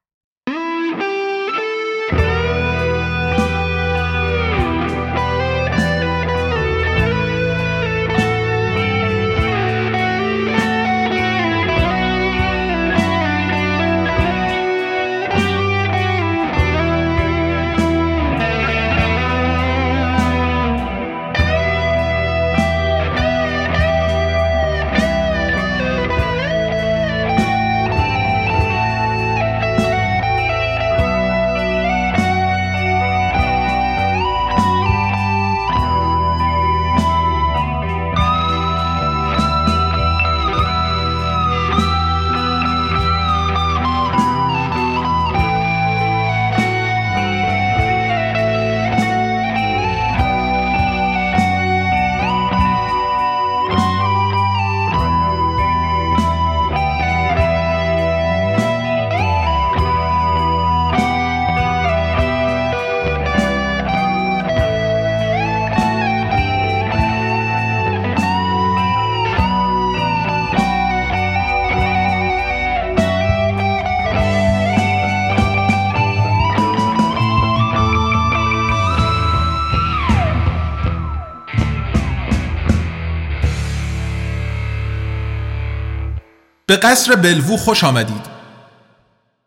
قصر 86.85 87.15
بلوو 87.15 87.57
خوش 87.57 87.83
آمدید. 87.83 88.25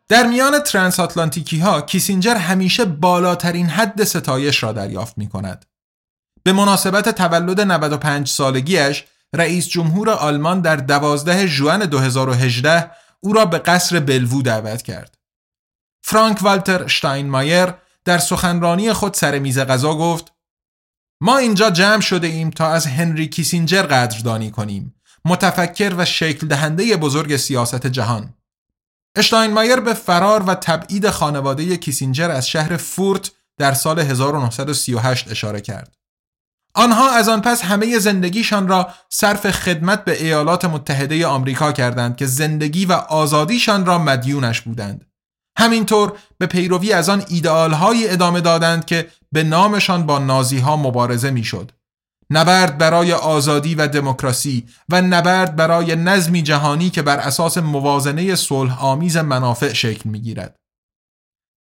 در 0.09 0.27
میان 0.27 0.61
ترانس 0.61 1.01
آتلانتیکی 1.01 1.59
ها 1.59 1.81
کیسینجر 1.81 2.35
همیشه 2.35 2.85
بالاترین 2.85 3.66
حد 3.66 4.05
ستایش 4.05 4.62
را 4.62 4.72
دریافت 4.72 5.18
می 5.18 5.29
کند. 5.29 5.66
به 6.42 6.53
مناسبت 6.53 7.09
تولد 7.09 7.61
95 7.61 8.29
سالگیش 8.29 9.05
رئیس 9.35 9.68
جمهور 9.68 10.11
آلمان 10.11 10.61
در 10.61 10.77
12 10.77 11.46
ژوئن 11.46 11.79
2018 11.79 12.90
او 13.20 13.33
را 13.33 13.44
به 13.44 13.59
قصر 13.59 14.01
بلوو 14.01 14.42
دعوت 14.42 14.83
کرد. 14.83 15.18
فرانک 16.03 16.42
والتر 16.42 16.87
شتاینمایر 16.87 17.74
در 18.05 18.18
سخنرانی 18.18 18.92
خود 18.92 19.14
سر 19.14 19.38
میز 19.38 19.59
غذا 19.59 19.94
گفت 19.94 20.33
ما 21.20 21.38
اینجا 21.38 21.70
جمع 21.70 22.01
شده 22.01 22.27
ایم 22.27 22.51
تا 22.51 22.70
از 22.70 22.87
هنری 22.87 23.29
کیسینجر 23.29 23.83
قدردانی 23.83 24.51
کنیم 24.51 24.94
متفکر 25.28 25.94
و 25.98 26.04
شکل 26.04 26.46
دهنده 26.46 26.96
بزرگ 26.96 27.36
سیاست 27.36 27.86
جهان 27.86 28.34
اشتاینمایر 29.16 29.80
به 29.80 29.94
فرار 29.94 30.42
و 30.42 30.54
تبعید 30.54 31.10
خانواده 31.10 31.76
کیسینجر 31.76 32.30
از 32.30 32.48
شهر 32.48 32.76
فورت 32.76 33.30
در 33.58 33.74
سال 33.74 33.98
1938 33.98 35.30
اشاره 35.30 35.60
کرد. 35.60 35.94
آنها 36.74 37.10
از 37.10 37.28
آن 37.28 37.40
پس 37.40 37.64
همه 37.64 37.98
زندگیشان 37.98 38.68
را 38.68 38.88
صرف 39.08 39.50
خدمت 39.50 40.04
به 40.04 40.22
ایالات 40.22 40.64
متحده 40.64 41.26
آمریکا 41.26 41.72
کردند 41.72 42.16
که 42.16 42.26
زندگی 42.26 42.86
و 42.86 42.92
آزادیشان 42.92 43.86
را 43.86 43.98
مدیونش 43.98 44.60
بودند. 44.60 45.04
همینطور 45.58 46.12
به 46.38 46.46
پیروی 46.46 46.92
از 46.92 47.08
آن 47.08 47.24
ایدئالهایی 47.28 48.08
ادامه 48.08 48.40
دادند 48.40 48.84
که 48.84 49.08
به 49.32 49.42
نامشان 49.42 50.06
با 50.06 50.18
نازی 50.18 50.58
ها 50.58 50.76
مبارزه 50.76 51.30
می‌شد. 51.30 51.72
نبرد 52.30 52.78
برای 52.78 53.12
آزادی 53.12 53.74
و 53.74 53.88
دموکراسی 53.88 54.66
و 54.88 55.02
نبرد 55.02 55.56
برای 55.56 55.96
نظمی 55.96 56.42
جهانی 56.42 56.90
که 56.90 57.02
بر 57.02 57.16
اساس 57.16 57.58
موازنه 57.58 58.34
صلح 58.34 58.84
آمیز 58.84 59.16
منافع 59.16 59.72
شکل 59.72 60.10
می‌گیرد. 60.10 60.56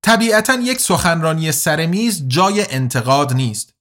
طبیعتا 0.04 0.54
یک 0.54 0.80
سخنرانی 0.80 1.52
سرمیز 1.52 2.28
جای 2.28 2.66
انتقاد 2.70 3.32
نیست 3.32 3.74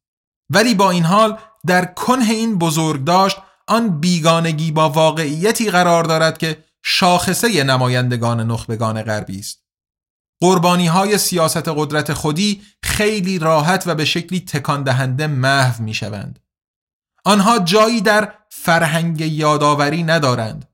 ولی 0.50 0.74
با 0.74 0.92
این 0.92 1.04
حال 1.04 1.38
در 1.68 1.86
کنه 1.86 2.30
این 2.30 2.58
بزرگ 2.58 3.04
داشت 3.04 3.38
آن 3.68 4.00
بیگانگی 4.00 4.72
با 4.72 4.90
واقعیتی 4.90 5.72
قرار 5.72 6.04
دارد 6.04 6.38
که 6.38 6.64
شاخصه 6.84 7.64
نمایندگان 7.64 8.52
نخبگان 8.52 9.02
غربی 9.04 9.40
است. 9.40 9.64
قربانی 10.42 10.88
های 10.88 11.18
سیاست 11.18 11.68
قدرت 11.68 12.14
خودی 12.14 12.62
خیلی 12.84 13.40
راحت 13.40 13.84
و 13.88 13.96
به 13.96 14.06
شکلی 14.06 14.40
تکان 14.40 14.84
دهنده 14.84 15.28
محو 15.28 15.84
می 15.84 15.94
شوند. 15.94 16.40
آنها 17.28 17.60
جایی 17.60 18.02
در 18.02 18.34
فرهنگ 18.50 19.22
یادآوری 19.22 20.04
ندارند. 20.04 20.66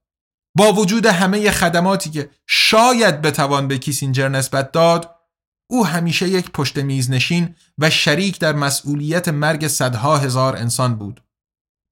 با 0.58 0.74
وجود 0.74 1.06
همه 1.06 1.52
خدماتی 1.52 2.10
که 2.10 2.30
شاید 2.48 3.22
بتوان 3.22 3.68
به 3.68 3.78
کیسینجر 3.78 4.30
نسبت 4.30 4.72
داد، 4.72 5.16
او 5.70 5.86
همیشه 5.86 6.30
یک 6.30 6.52
پشت 6.52 6.78
میز 6.78 7.12
نشین 7.12 7.56
و 7.78 7.90
شریک 7.90 8.40
در 8.40 8.54
مسئولیت 8.54 9.28
مرگ 9.30 9.68
صدها 9.68 10.18
هزار 10.18 10.56
انسان 10.56 10.96
بود. 10.96 11.24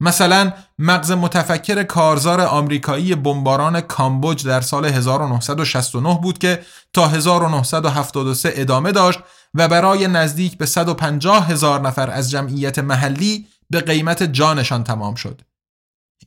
مثلا 0.01 0.53
مغز 0.79 1.11
متفکر 1.11 1.83
کارزار 1.83 2.41
آمریکایی 2.41 3.15
بمباران 3.15 3.81
کامبوج 3.81 4.45
در 4.45 4.61
سال 4.61 4.85
1969 4.85 6.19
بود 6.21 6.37
که 6.37 6.61
تا 6.93 7.07
1973 7.07 8.53
ادامه 8.55 8.91
داشت 8.91 9.19
و 9.53 9.67
برای 9.67 10.07
نزدیک 10.07 10.57
به 10.57 10.65
150 10.65 11.47
هزار 11.49 11.81
نفر 11.81 12.09
از 12.09 12.31
جمعیت 12.31 12.79
محلی 12.79 13.47
به 13.71 13.81
قیمت 13.81 14.23
جانشان 14.23 14.83
تمام 14.83 15.15
شد. 15.15 15.41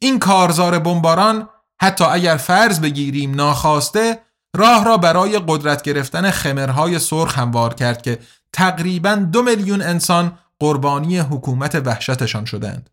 این 0.01 0.19
کارزار 0.19 0.79
بمباران 0.79 1.49
حتی 1.81 2.05
اگر 2.05 2.37
فرض 2.37 2.81
بگیریم 2.81 3.35
ناخواسته 3.35 4.21
راه 4.57 4.85
را 4.85 4.97
برای 4.97 5.41
قدرت 5.49 5.83
گرفتن 5.83 6.31
خمرهای 6.31 6.99
سرخ 6.99 7.39
هموار 7.39 7.75
کرد 7.75 8.03
که 8.03 8.19
تقریبا 8.53 9.15
دو 9.15 9.43
میلیون 9.43 9.83
انسان 9.83 10.39
قربانی 10.61 11.19
حکومت 11.19 11.75
وحشتشان 11.75 12.45
شدند. 12.45 12.91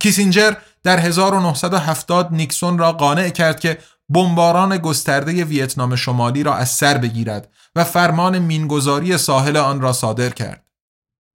کیسینجر 0.00 0.54
در 0.82 0.98
1970 0.98 2.32
نیکسون 2.32 2.78
را 2.78 2.92
قانع 2.92 3.28
کرد 3.28 3.60
که 3.60 3.78
بمباران 4.08 4.78
گسترده 4.78 5.44
ویتنام 5.44 5.96
شمالی 5.96 6.42
را 6.42 6.54
از 6.54 6.70
سر 6.70 6.98
بگیرد 6.98 7.48
و 7.76 7.84
فرمان 7.84 8.38
مینگذاری 8.38 9.18
ساحل 9.18 9.56
آن 9.56 9.80
را 9.80 9.92
صادر 9.92 10.30
کرد. 10.30 10.67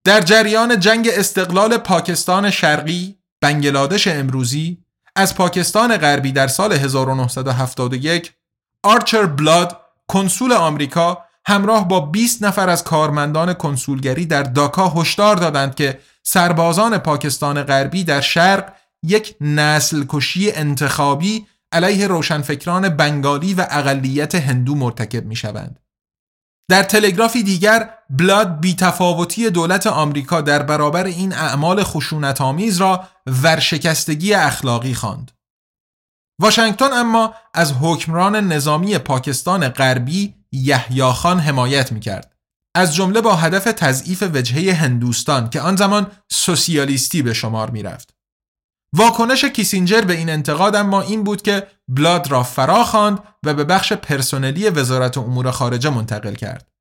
در 0.05 0.21
جریان 0.21 0.79
جنگ 0.79 1.09
استقلال 1.13 1.77
پاکستان 1.77 2.51
شرقی، 2.51 3.17
بنگلادش 3.41 4.07
امروزی، 4.07 4.77
از 5.15 5.35
پاکستان 5.35 5.97
غربی 5.97 6.31
در 6.31 6.47
سال 6.47 6.73
1971 6.73 8.33
آرچر 8.83 9.25
بلاد 9.25 9.81
کنسول 10.07 10.53
آمریکا 10.53 11.25
همراه 11.45 11.87
با 11.87 11.99
20 11.99 12.43
نفر 12.43 12.69
از 12.69 12.83
کارمندان 12.83 13.53
کنسولگری 13.53 14.25
در 14.25 14.43
داکا 14.43 14.89
هشدار 14.89 15.35
دادند 15.35 15.75
که 15.75 15.99
سربازان 16.23 16.97
پاکستان 16.97 17.63
غربی 17.63 18.03
در 18.03 18.21
شرق 18.21 18.73
یک 19.03 19.35
نسل 19.41 20.05
کشی 20.09 20.51
انتخابی 20.51 21.47
علیه 21.71 22.07
روشنفکران 22.07 22.89
بنگالی 22.89 23.53
و 23.53 23.67
اقلیت 23.69 24.35
هندو 24.35 24.75
مرتکب 24.75 25.25
می 25.25 25.35
شوند. 25.35 25.79
در 26.69 26.83
تلگرافی 26.83 27.43
دیگر 27.43 27.89
بلاد 28.17 28.59
بیتفاوتی 28.59 29.49
دولت 29.49 29.87
آمریکا 29.87 30.41
در 30.41 30.63
برابر 30.63 31.03
این 31.05 31.33
اعمال 31.33 31.83
خشونت 31.83 32.41
آمیز 32.41 32.77
را 32.77 33.03
ورشکستگی 33.43 34.33
اخلاقی 34.33 34.93
خواند. 34.93 35.31
واشنگتن 36.41 36.93
اما 36.93 37.33
از 37.53 37.73
حکمران 37.81 38.35
نظامی 38.35 38.97
پاکستان 38.97 39.69
غربی 39.69 40.35
یحیی 40.51 41.03
خان 41.03 41.39
حمایت 41.39 41.91
می‌کرد. 41.91 42.35
از 42.75 42.95
جمله 42.95 43.21
با 43.21 43.35
هدف 43.35 43.63
تضعیف 43.63 44.23
وجهه 44.33 44.73
هندوستان 44.73 45.49
که 45.49 45.61
آن 45.61 45.75
زمان 45.75 46.11
سوسیالیستی 46.31 47.21
به 47.21 47.33
شمار 47.33 47.69
می‌رفت. 47.69 48.13
واکنش 48.95 49.45
کیسینجر 49.45 50.01
به 50.01 50.13
این 50.13 50.29
انتقاد 50.29 50.75
اما 50.75 51.01
این 51.01 51.23
بود 51.23 51.41
که 51.41 51.67
بلاد 51.87 52.31
را 52.31 52.43
فرا 52.43 52.83
خواند 52.83 53.19
و 53.45 53.53
به 53.53 53.63
بخش 53.63 53.93
پرسنلی 53.93 54.69
وزارت 54.69 55.17
امور 55.17 55.51
خارجه 55.51 55.89
منتقل 55.89 56.33
کرد. 56.33 56.72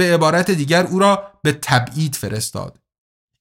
به 0.00 0.14
عبارت 0.14 0.50
دیگر 0.50 0.86
او 0.86 0.98
را 0.98 1.22
به 1.42 1.52
تبعید 1.52 2.14
فرستاد. 2.14 2.78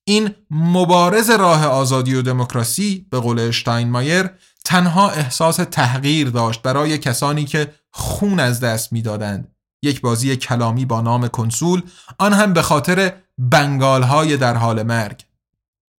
این 0.04 0.36
مبارز 0.52 1.30
راه 1.30 1.66
آزادی 1.66 2.16
و 2.16 2.22
دموکراسی 2.22 3.06
به 3.12 3.20
قول 3.20 3.40
اشتاینمایر 3.40 4.30
تنها 4.66 5.10
احساس 5.10 5.56
تحقیر 5.56 6.30
داشت 6.30 6.62
برای 6.62 6.98
کسانی 6.98 7.46
که 7.46 7.74
خون 7.92 8.40
از 8.40 8.60
دست 8.60 8.94
می‌دادند. 8.94 9.48
یک 9.84 10.02
بازی 10.02 10.36
کلامی 10.36 10.86
با 10.86 11.02
نام 11.02 11.28
کنسول 11.28 11.82
آن 12.18 12.34
هم 12.34 12.54
به 12.54 12.62
خاطر 12.62 13.14
بنگال 13.38 14.04
های 14.04 14.38
در 14.38 14.54
حال 14.54 14.84
مرگ. 14.84 15.26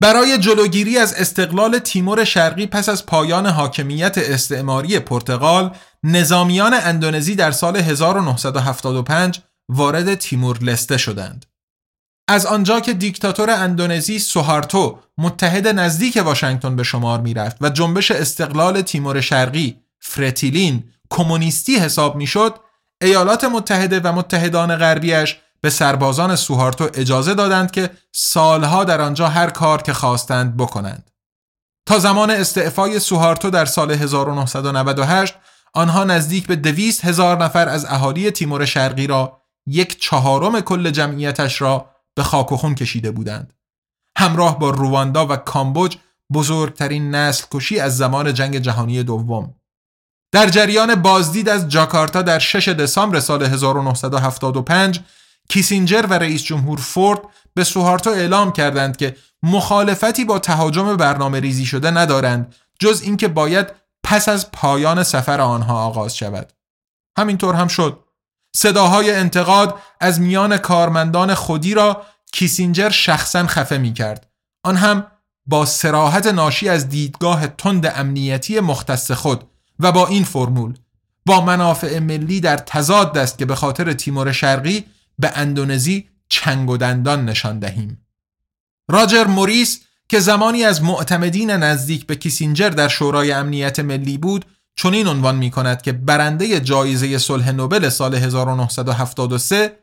برای 0.00 0.38
جلوگیری 0.38 0.98
از 0.98 1.14
استقلال 1.14 1.78
تیمور 1.78 2.24
شرقی 2.24 2.66
پس 2.66 2.88
از 2.88 3.06
پایان 3.06 3.46
حاکمیت 3.46 4.18
استعماری 4.18 4.98
پرتغال 4.98 5.76
نظامیان 6.04 6.74
اندونزی 6.74 7.34
در 7.34 7.50
سال 7.50 7.76
1975 7.76 9.40
وارد 9.70 10.14
تیمور 10.14 10.58
لسته 10.58 10.96
شدند. 10.96 11.46
از 12.28 12.46
آنجا 12.46 12.80
که 12.80 12.92
دیکتاتور 12.92 13.50
اندونزی 13.50 14.18
سوهارتو 14.18 14.98
متحد 15.18 15.68
نزدیک 15.68 16.22
واشنگتن 16.24 16.76
به 16.76 16.82
شمار 16.82 17.20
می‌رفت 17.20 17.56
و 17.60 17.68
جنبش 17.68 18.10
استقلال 18.10 18.82
تیمور 18.82 19.20
شرقی 19.20 19.80
فرتیلین 20.00 20.84
کمونیستی 21.10 21.76
حساب 21.76 22.16
می‌شد 22.16 22.54
ایالات 23.02 23.44
متحده 23.44 24.00
و 24.00 24.12
متحدان 24.12 24.76
غربیش 24.76 25.36
به 25.60 25.70
سربازان 25.70 26.36
سوهارتو 26.36 26.88
اجازه 26.94 27.34
دادند 27.34 27.70
که 27.70 27.90
سالها 28.12 28.84
در 28.84 29.00
آنجا 29.00 29.28
هر 29.28 29.50
کار 29.50 29.82
که 29.82 29.92
خواستند 29.92 30.56
بکنند. 30.56 31.10
تا 31.86 31.98
زمان 31.98 32.30
استعفای 32.30 33.00
سوهارتو 33.00 33.50
در 33.50 33.64
سال 33.64 33.90
1998 33.90 35.34
آنها 35.74 36.04
نزدیک 36.04 36.46
به 36.46 36.56
دویست 36.56 37.04
هزار 37.04 37.44
نفر 37.44 37.68
از 37.68 37.84
اهالی 37.84 38.30
تیمور 38.30 38.64
شرقی 38.64 39.06
را 39.06 39.39
یک 39.70 40.00
چهارم 40.00 40.60
کل 40.60 40.90
جمعیتش 40.90 41.60
را 41.60 41.90
به 42.14 42.22
خاک 42.22 42.52
و 42.52 42.56
خون 42.56 42.74
کشیده 42.74 43.10
بودند. 43.10 43.52
همراه 44.18 44.58
با 44.58 44.70
رواندا 44.70 45.26
و 45.26 45.36
کامبوج 45.36 45.96
بزرگترین 46.32 47.14
نسل 47.14 47.44
کشی 47.50 47.80
از 47.80 47.96
زمان 47.96 48.34
جنگ 48.34 48.58
جهانی 48.58 49.02
دوم. 49.02 49.54
در 50.32 50.48
جریان 50.48 50.94
بازدید 50.94 51.48
از 51.48 51.68
جاکارتا 51.68 52.22
در 52.22 52.38
6 52.38 52.68
دسامبر 52.68 53.20
سال 53.20 53.42
1975 53.42 55.00
کیسینجر 55.48 56.06
و 56.10 56.14
رئیس 56.14 56.42
جمهور 56.42 56.78
فورد 56.78 57.20
به 57.54 57.64
سوهارتو 57.64 58.10
اعلام 58.10 58.52
کردند 58.52 58.96
که 58.96 59.16
مخالفتی 59.42 60.24
با 60.24 60.38
تهاجم 60.38 60.96
برنامه 60.96 61.40
ریزی 61.40 61.66
شده 61.66 61.90
ندارند 61.90 62.54
جز 62.78 63.02
اینکه 63.02 63.28
باید 63.28 63.66
پس 64.04 64.28
از 64.28 64.50
پایان 64.50 65.02
سفر 65.02 65.40
آنها 65.40 65.84
آغاز 65.84 66.16
شود. 66.16 66.52
همینطور 67.18 67.54
هم 67.54 67.68
شد. 67.68 68.04
صداهای 68.52 69.14
انتقاد 69.14 69.78
از 70.00 70.20
میان 70.20 70.58
کارمندان 70.58 71.34
خودی 71.34 71.74
را 71.74 72.02
کیسینجر 72.32 72.90
شخصا 72.90 73.46
خفه 73.46 73.78
می 73.78 73.92
کرد. 73.92 74.30
آن 74.64 74.76
هم 74.76 75.06
با 75.46 75.64
سراحت 75.64 76.26
ناشی 76.26 76.68
از 76.68 76.88
دیدگاه 76.88 77.46
تند 77.46 77.86
امنیتی 77.86 78.60
مختص 78.60 79.10
خود 79.10 79.44
و 79.78 79.92
با 79.92 80.06
این 80.06 80.24
فرمول 80.24 80.74
با 81.26 81.40
منافع 81.44 81.98
ملی 81.98 82.40
در 82.40 82.56
تضاد 82.56 83.18
است 83.18 83.38
که 83.38 83.44
به 83.44 83.54
خاطر 83.54 83.92
تیمور 83.92 84.32
شرقی 84.32 84.84
به 85.18 85.32
اندونزی 85.34 86.08
چنگ 86.28 86.70
و 86.70 86.76
دندان 86.76 87.24
نشان 87.24 87.58
دهیم. 87.58 88.06
راجر 88.88 89.24
موریس 89.24 89.80
که 90.08 90.20
زمانی 90.20 90.64
از 90.64 90.82
معتمدین 90.82 91.50
نزدیک 91.50 92.06
به 92.06 92.16
کیسینجر 92.16 92.68
در 92.68 92.88
شورای 92.88 93.32
امنیت 93.32 93.80
ملی 93.80 94.18
بود 94.18 94.44
چنین 94.82 95.06
عنوان 95.06 95.36
می 95.36 95.50
کند 95.50 95.82
که 95.82 95.92
برنده 95.92 96.60
جایزه 96.60 97.18
صلح 97.18 97.50
نوبل 97.50 97.88
سال 97.88 98.14
1973 98.14 99.78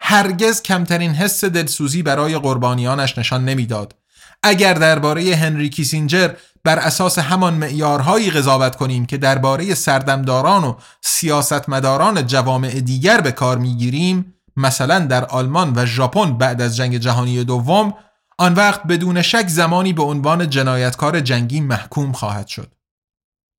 هرگز 0.00 0.62
کمترین 0.62 1.14
حس 1.14 1.44
دلسوزی 1.44 2.02
برای 2.02 2.38
قربانیانش 2.38 3.18
نشان 3.18 3.44
نمی‌داد. 3.44 3.94
اگر 4.42 4.74
درباره 4.74 5.36
هنری 5.36 5.68
کیسینجر 5.68 6.30
بر 6.64 6.78
اساس 6.78 7.18
همان 7.18 7.54
معیارهایی 7.54 8.30
قضاوت 8.30 8.76
کنیم 8.76 9.06
که 9.06 9.16
درباره 9.16 9.74
سردمداران 9.74 10.64
و 10.64 10.74
سیاستمداران 11.00 12.26
جوامع 12.26 12.80
دیگر 12.80 13.20
به 13.20 13.32
کار 13.32 13.58
می‌گیریم 13.58 14.34
مثلا 14.56 14.98
در 14.98 15.24
آلمان 15.24 15.72
و 15.76 15.86
ژاپن 15.86 16.38
بعد 16.38 16.60
از 16.60 16.76
جنگ 16.76 16.96
جهانی 16.96 17.44
دوم 17.44 17.94
آن 18.38 18.54
وقت 18.54 18.82
بدون 18.82 19.22
شک 19.22 19.48
زمانی 19.48 19.92
به 19.92 20.02
عنوان 20.02 20.50
جنایتکار 20.50 21.20
جنگی 21.20 21.60
محکوم 21.60 22.12
خواهد 22.12 22.46
شد. 22.46 22.74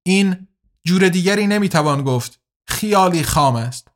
این 0.06 0.48
جور 0.88 1.09
دیگری 1.09 1.47
نمی‌توان 1.47 2.03
گفت 2.03 2.39
خیالی 2.67 3.23
خام 3.23 3.55
است. 3.55 3.88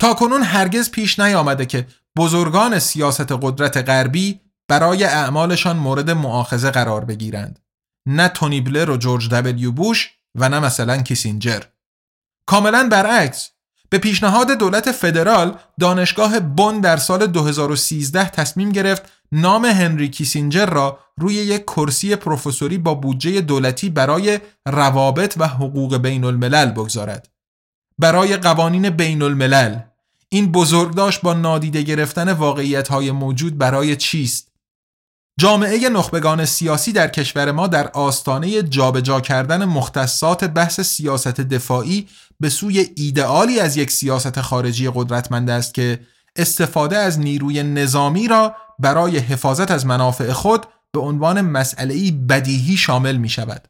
تا 0.00 0.14
کنون 0.14 0.42
هرگز 0.42 0.90
پیش 0.90 1.18
نیامده 1.18 1.66
که 1.66 1.86
بزرگان 2.16 2.78
سیاست 2.78 3.32
قدرت 3.32 3.76
غربی 3.76 4.40
برای 4.68 5.04
اعمالشان 5.04 5.76
مورد 5.76 6.10
معاخزه 6.10 6.70
قرار 6.70 7.04
بگیرند. 7.04 7.60
نه 8.06 8.28
تونی 8.28 8.60
بلر 8.60 8.90
و 8.90 8.96
جورج 8.96 9.28
دبلیو 9.28 9.72
بوش 9.72 10.10
و 10.34 10.48
نه 10.48 10.58
مثلا 10.58 11.02
کیسینجر. 11.02 11.62
کاملا 12.46 12.88
برعکس 12.92 13.50
به 13.90 13.98
پیشنهاد 13.98 14.50
دولت 14.50 14.92
فدرال 14.92 15.58
دانشگاه 15.80 16.40
بن 16.40 16.80
در 16.80 16.96
سال 16.96 17.26
2013 17.26 18.30
تصمیم 18.30 18.72
گرفت 18.72 19.02
نام 19.32 19.64
هنری 19.64 20.08
کیسینجر 20.08 20.66
را 20.66 20.98
روی 21.18 21.34
یک 21.34 21.64
کرسی 21.64 22.16
پروفسوری 22.16 22.78
با 22.78 22.94
بودجه 22.94 23.40
دولتی 23.40 23.90
برای 23.90 24.40
روابط 24.66 25.34
و 25.38 25.48
حقوق 25.48 25.96
بین 25.96 26.24
الملل 26.24 26.70
بگذارد. 26.70 27.28
برای 27.98 28.36
قوانین 28.36 28.90
بین 28.90 29.22
الملل 29.22 29.78
این 30.28 30.52
بزرگداشت 30.52 31.20
با 31.20 31.34
نادیده 31.34 31.82
گرفتن 31.82 32.32
واقعیت 32.32 32.88
های 32.88 33.10
موجود 33.10 33.58
برای 33.58 33.96
چیست؟ 33.96 34.48
جامعه 35.40 35.88
نخبگان 35.88 36.44
سیاسی 36.44 36.92
در 36.92 37.08
کشور 37.08 37.52
ما 37.52 37.66
در 37.66 37.88
آستانه 37.88 38.62
جابجا 38.62 39.20
کردن 39.20 39.64
مختصات 39.64 40.44
بحث 40.44 40.80
سیاست 40.80 41.40
دفاعی 41.40 42.08
به 42.40 42.48
سوی 42.48 42.86
ایدئالی 42.96 43.60
از 43.60 43.76
یک 43.76 43.90
سیاست 43.90 44.40
خارجی 44.40 44.90
قدرتمند 44.94 45.50
است 45.50 45.74
که 45.74 46.00
استفاده 46.36 46.96
از 46.96 47.18
نیروی 47.18 47.62
نظامی 47.62 48.28
را 48.28 48.56
برای 48.78 49.18
حفاظت 49.18 49.70
از 49.70 49.86
منافع 49.86 50.32
خود 50.32 50.66
به 50.92 51.00
عنوان 51.00 51.40
مسئله 51.40 52.10
بدیهی 52.10 52.76
شامل 52.76 53.16
می 53.16 53.28
شود. 53.28 53.68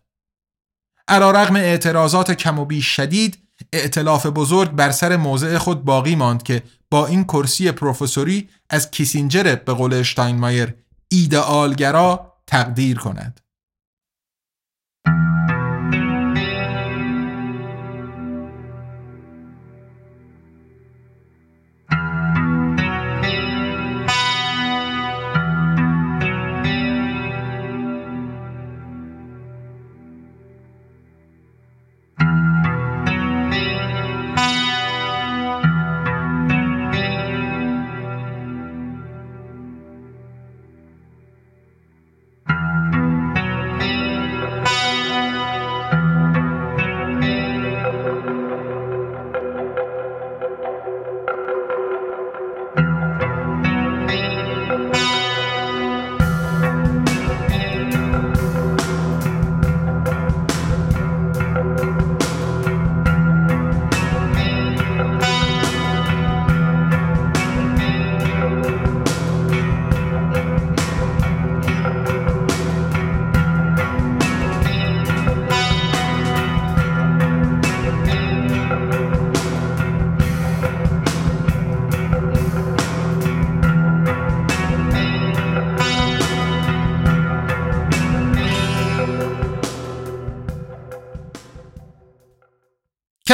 رغم 1.32 1.56
اعتراضات 1.56 2.30
کم 2.30 2.58
و 2.58 2.64
بیش 2.64 2.86
شدید 2.86 3.38
اعتلاف 3.72 4.26
بزرگ 4.26 4.70
بر 4.70 4.90
سر 4.90 5.16
موضع 5.16 5.58
خود 5.58 5.84
باقی 5.84 6.16
ماند 6.16 6.42
که 6.42 6.62
با 6.90 7.06
این 7.06 7.24
کرسی 7.24 7.72
پروفسوری 7.72 8.48
از 8.70 8.90
کیسینجر 8.90 9.54
به 9.54 9.72
قول 9.72 9.94
اشتاینمایر 9.94 10.74
ایدئالگرا 11.08 12.32
تقدیر 12.46 12.98
کند. 12.98 13.40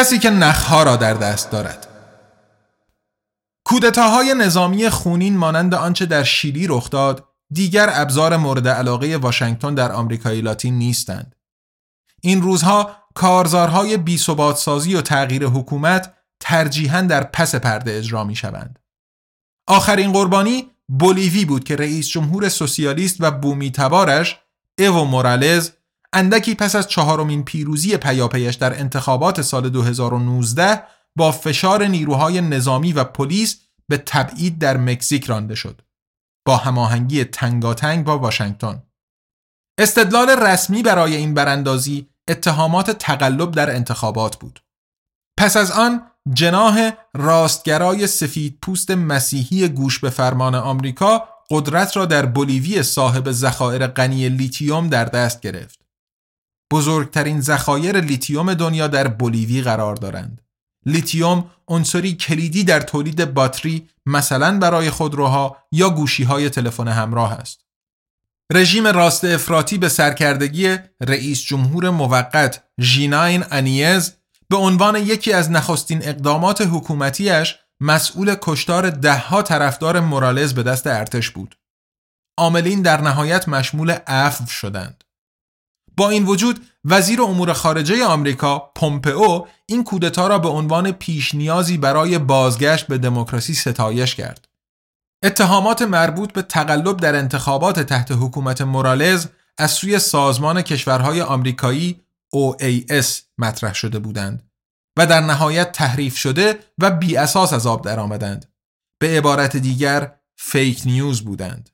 کسی 0.05 0.18
که 0.18 0.30
نخها 0.30 0.82
را 0.82 0.96
در 0.96 1.14
دست 1.14 1.50
دارد 1.50 1.86
کودتاهای 3.64 4.34
نظامی 4.34 4.88
خونین 4.88 5.36
مانند 5.36 5.74
آنچه 5.74 6.07
در 6.07 6.22
شیلی 6.22 6.66
رخ 6.66 6.90
داد 6.90 7.28
دیگر 7.52 7.90
ابزار 7.92 8.36
مورد 8.36 8.68
علاقه 8.68 9.16
واشنگتن 9.16 9.74
در 9.74 9.92
آمریکای 9.92 10.40
لاتین 10.40 10.78
نیستند 10.78 11.36
این 12.22 12.42
روزها 12.42 12.96
کارزارهای 13.14 13.96
بی 13.96 14.18
سازی 14.57 14.94
و 14.94 15.00
تغییر 15.00 15.46
حکومت 15.46 16.14
ترجیحاً 16.40 17.00
در 17.00 17.24
پس 17.24 17.55
پرده 17.55 17.98
اجرا 17.98 18.24
می 18.24 18.36
شوند. 18.36 18.78
آخرین 19.68 20.12
قربانی 20.12 20.70
بولیوی 20.88 21.44
بود 21.44 21.64
که 21.64 21.76
رئیس 21.76 22.09
جمهور 22.09 22.48
سوسیالیست 22.48 23.16
و 23.20 23.30
بومی 23.30 23.70
تبارش 23.70 24.38
ایو 24.78 25.05
مورالز 25.05 25.70
اندکی 26.14 26.54
پس 26.54 26.76
از 26.76 26.88
چهارمین 26.88 27.44
پیروزی 27.44 27.96
پیاپیش 27.96 28.54
در 28.54 28.78
انتخابات 28.80 29.42
سال 29.42 29.68
2019 29.68 30.82
با 31.16 31.32
فشار 31.32 31.86
نیروهای 31.86 32.40
نظامی 32.40 32.92
و 32.92 33.04
پلیس 33.04 33.60
به 33.88 33.96
تبعید 33.96 34.58
در 34.58 34.76
مکزیک 34.76 35.24
رانده 35.24 35.54
شد. 35.54 35.80
با 36.46 36.56
هماهنگی 36.56 37.24
تنگاتنگ 37.24 38.04
با 38.04 38.18
واشنگتن. 38.18 38.82
استدلال 39.80 40.30
رسمی 40.30 40.82
برای 40.82 41.16
این 41.16 41.34
براندازی 41.34 42.08
اتهامات 42.28 42.90
تقلب 42.90 43.50
در 43.50 43.74
انتخابات 43.74 44.36
بود. 44.36 44.60
پس 45.38 45.56
از 45.56 45.70
آن 45.70 46.02
جناه 46.32 46.92
راستگرای 47.14 48.06
سفید 48.06 48.58
پوست 48.62 48.90
مسیحی 48.90 49.68
گوش 49.68 49.98
به 49.98 50.10
فرمان 50.10 50.54
آمریکا 50.54 51.28
قدرت 51.50 51.96
را 51.96 52.06
در 52.06 52.26
بولیوی 52.26 52.82
صاحب 52.82 53.32
ذخایر 53.32 53.86
غنی 53.86 54.28
لیتیوم 54.28 54.88
در 54.88 55.04
دست 55.04 55.40
گرفت. 55.40 55.84
بزرگترین 56.74 57.40
ذخایر 57.40 58.00
لیتیوم 58.00 58.54
دنیا 58.54 58.88
در 58.88 59.08
بولیوی 59.08 59.62
قرار 59.62 59.96
دارند. 59.96 60.42
لیتیوم 60.86 61.50
عنصری 61.68 62.14
کلیدی 62.14 62.64
در 62.64 62.80
تولید 62.80 63.34
باتری 63.34 63.88
مثلا 64.06 64.58
برای 64.58 64.90
خودروها 64.90 65.56
یا 65.72 65.90
گوشیهای 65.90 66.50
تلفن 66.50 66.88
همراه 66.88 67.32
است. 67.32 67.60
رژیم 68.52 68.86
راست 68.86 69.24
افراطی 69.24 69.78
به 69.78 69.88
سرکردگی 69.88 70.76
رئیس 71.00 71.42
جمهور 71.42 71.90
موقت 71.90 72.62
ژانین 72.80 73.44
آنیز 73.50 74.12
به 74.48 74.56
عنوان 74.56 74.96
یکی 74.96 75.32
از 75.32 75.50
نخستین 75.50 76.08
اقدامات 76.08 76.60
حکومتیش 76.60 77.56
مسئول 77.80 78.36
کشتار 78.42 78.90
دهها 78.90 79.42
طرفدار 79.42 80.00
مورالز 80.00 80.54
به 80.54 80.62
دست 80.62 80.86
ارتش 80.86 81.30
بود. 81.30 81.56
عاملین 82.38 82.82
در 82.82 83.00
نهایت 83.00 83.48
مشمول 83.48 83.90
عفو 83.90 84.46
شدند. 84.46 85.03
با 85.97 86.11
این 86.11 86.26
وجود 86.26 86.66
وزیر 86.84 87.22
امور 87.22 87.53
خارجه 87.53 88.05
آمریکا 88.05 88.59
پومپئو 88.59 89.47
این 89.66 89.84
کودتا 89.84 90.26
را 90.26 90.38
به 90.38 90.49
عنوان 90.49 90.92
پیش 90.92 91.34
نیازی 91.34 91.78
برای 91.78 92.18
بازگشت 92.18 92.86
به 92.86 92.99
دموکراسی 92.99 93.55
ستایش 93.55 94.14
کرد. 94.14 94.49
اتهامات 95.24 95.82
مربوط 95.82 96.32
به 96.32 96.42
تقلب 96.42 96.97
در 96.97 97.16
انتخابات 97.16 97.80
تحت 97.80 98.12
حکومت 98.12 98.61
مورالز 98.61 99.26
از 99.59 99.70
سوی 99.70 99.99
سازمان 99.99 100.62
کشورهای 100.62 101.20
آمریکایی 101.20 102.01
OAS 102.36 103.07
مطرح 103.38 103.74
شده 103.74 103.99
بودند 103.99 104.51
و 104.99 105.07
در 105.07 105.20
نهایت 105.20 105.72
تحریف 105.72 106.16
شده 106.16 106.59
و 106.78 106.90
بی 106.90 107.16
اساس 107.16 107.53
از 107.53 107.66
آب 107.66 107.84
درآمدند. 107.84 108.53
به 108.99 109.18
عبارت 109.18 109.57
دیگر 109.57 110.14
فیک 110.36 110.82
نیوز 110.84 111.24
بودند. 111.24 111.70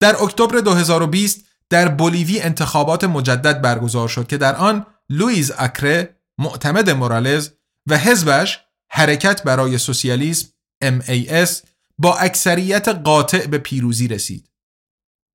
در 0.00 0.22
اکتبر 0.22 0.60
2020 0.60 1.49
در 1.70 1.88
بولیوی 1.88 2.40
انتخابات 2.40 3.04
مجدد 3.04 3.62
برگزار 3.62 4.08
شد 4.08 4.26
که 4.26 4.36
در 4.36 4.56
آن 4.56 4.86
لوئیز 5.10 5.52
اکره 5.58 6.16
معتمد 6.38 6.90
مورالز 6.90 7.50
و 7.88 7.98
حزبش 7.98 8.60
حرکت 8.90 9.42
برای 9.42 9.78
سوسیالیسم 9.78 10.48
MAS 10.84 11.50
با 11.98 12.16
اکثریت 12.16 12.88
قاطع 12.88 13.46
به 13.46 13.58
پیروزی 13.58 14.08
رسید. 14.08 14.50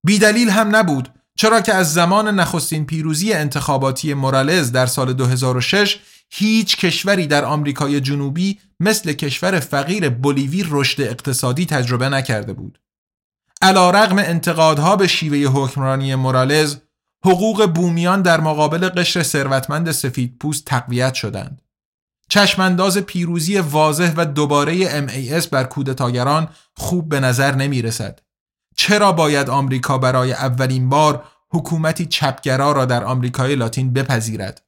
بیدلیل 0.05 0.49
هم 0.49 0.75
نبود 0.75 1.09
چرا 1.37 1.61
که 1.61 1.73
از 1.73 1.93
زمان 1.93 2.39
نخستین 2.39 2.85
پیروزی 2.85 3.33
انتخاباتی 3.33 4.13
مورالز 4.13 4.71
در 4.71 4.85
سال 4.85 5.13
2006 5.13 5.99
هیچ 6.29 6.77
کشوری 6.77 7.27
در 7.27 7.45
آمریکای 7.45 8.01
جنوبی 8.01 8.59
مثل 8.79 9.13
کشور 9.13 9.59
فقیر 9.59 10.09
بولیوی 10.09 10.65
رشد 10.69 11.01
اقتصادی 11.01 11.65
تجربه 11.65 12.09
نکرده 12.09 12.53
بود. 12.53 12.79
علا 13.61 13.91
رغم 13.91 14.19
انتقادها 14.19 14.95
به 14.95 15.07
شیوه 15.07 15.37
حکمرانی 15.37 16.15
مورالز 16.15 16.77
حقوق 17.25 17.65
بومیان 17.65 18.21
در 18.21 18.41
مقابل 18.41 18.89
قشر 18.89 19.23
ثروتمند 19.23 19.91
سفید 19.91 20.37
پوست 20.39 20.65
تقویت 20.65 21.13
شدند. 21.13 21.61
چشمانداز 22.29 22.97
پیروزی 22.97 23.59
واضح 23.59 24.13
و 24.17 24.25
دوباره 24.25 25.07
MAS 25.07 25.47
بر 25.47 25.63
کودتاگران 25.63 26.49
خوب 26.73 27.09
به 27.09 27.19
نظر 27.19 27.55
نمی 27.55 27.81
رسد. 27.81 28.19
چرا 28.77 29.11
باید 29.11 29.49
آمریکا 29.49 29.97
برای 29.97 30.33
اولین 30.33 30.89
بار 30.89 31.23
حکومتی 31.51 32.05
چپگرا 32.05 32.71
را 32.71 32.85
در 32.85 33.03
آمریکای 33.03 33.55
لاتین 33.55 33.93
بپذیرد؟ 33.93 34.61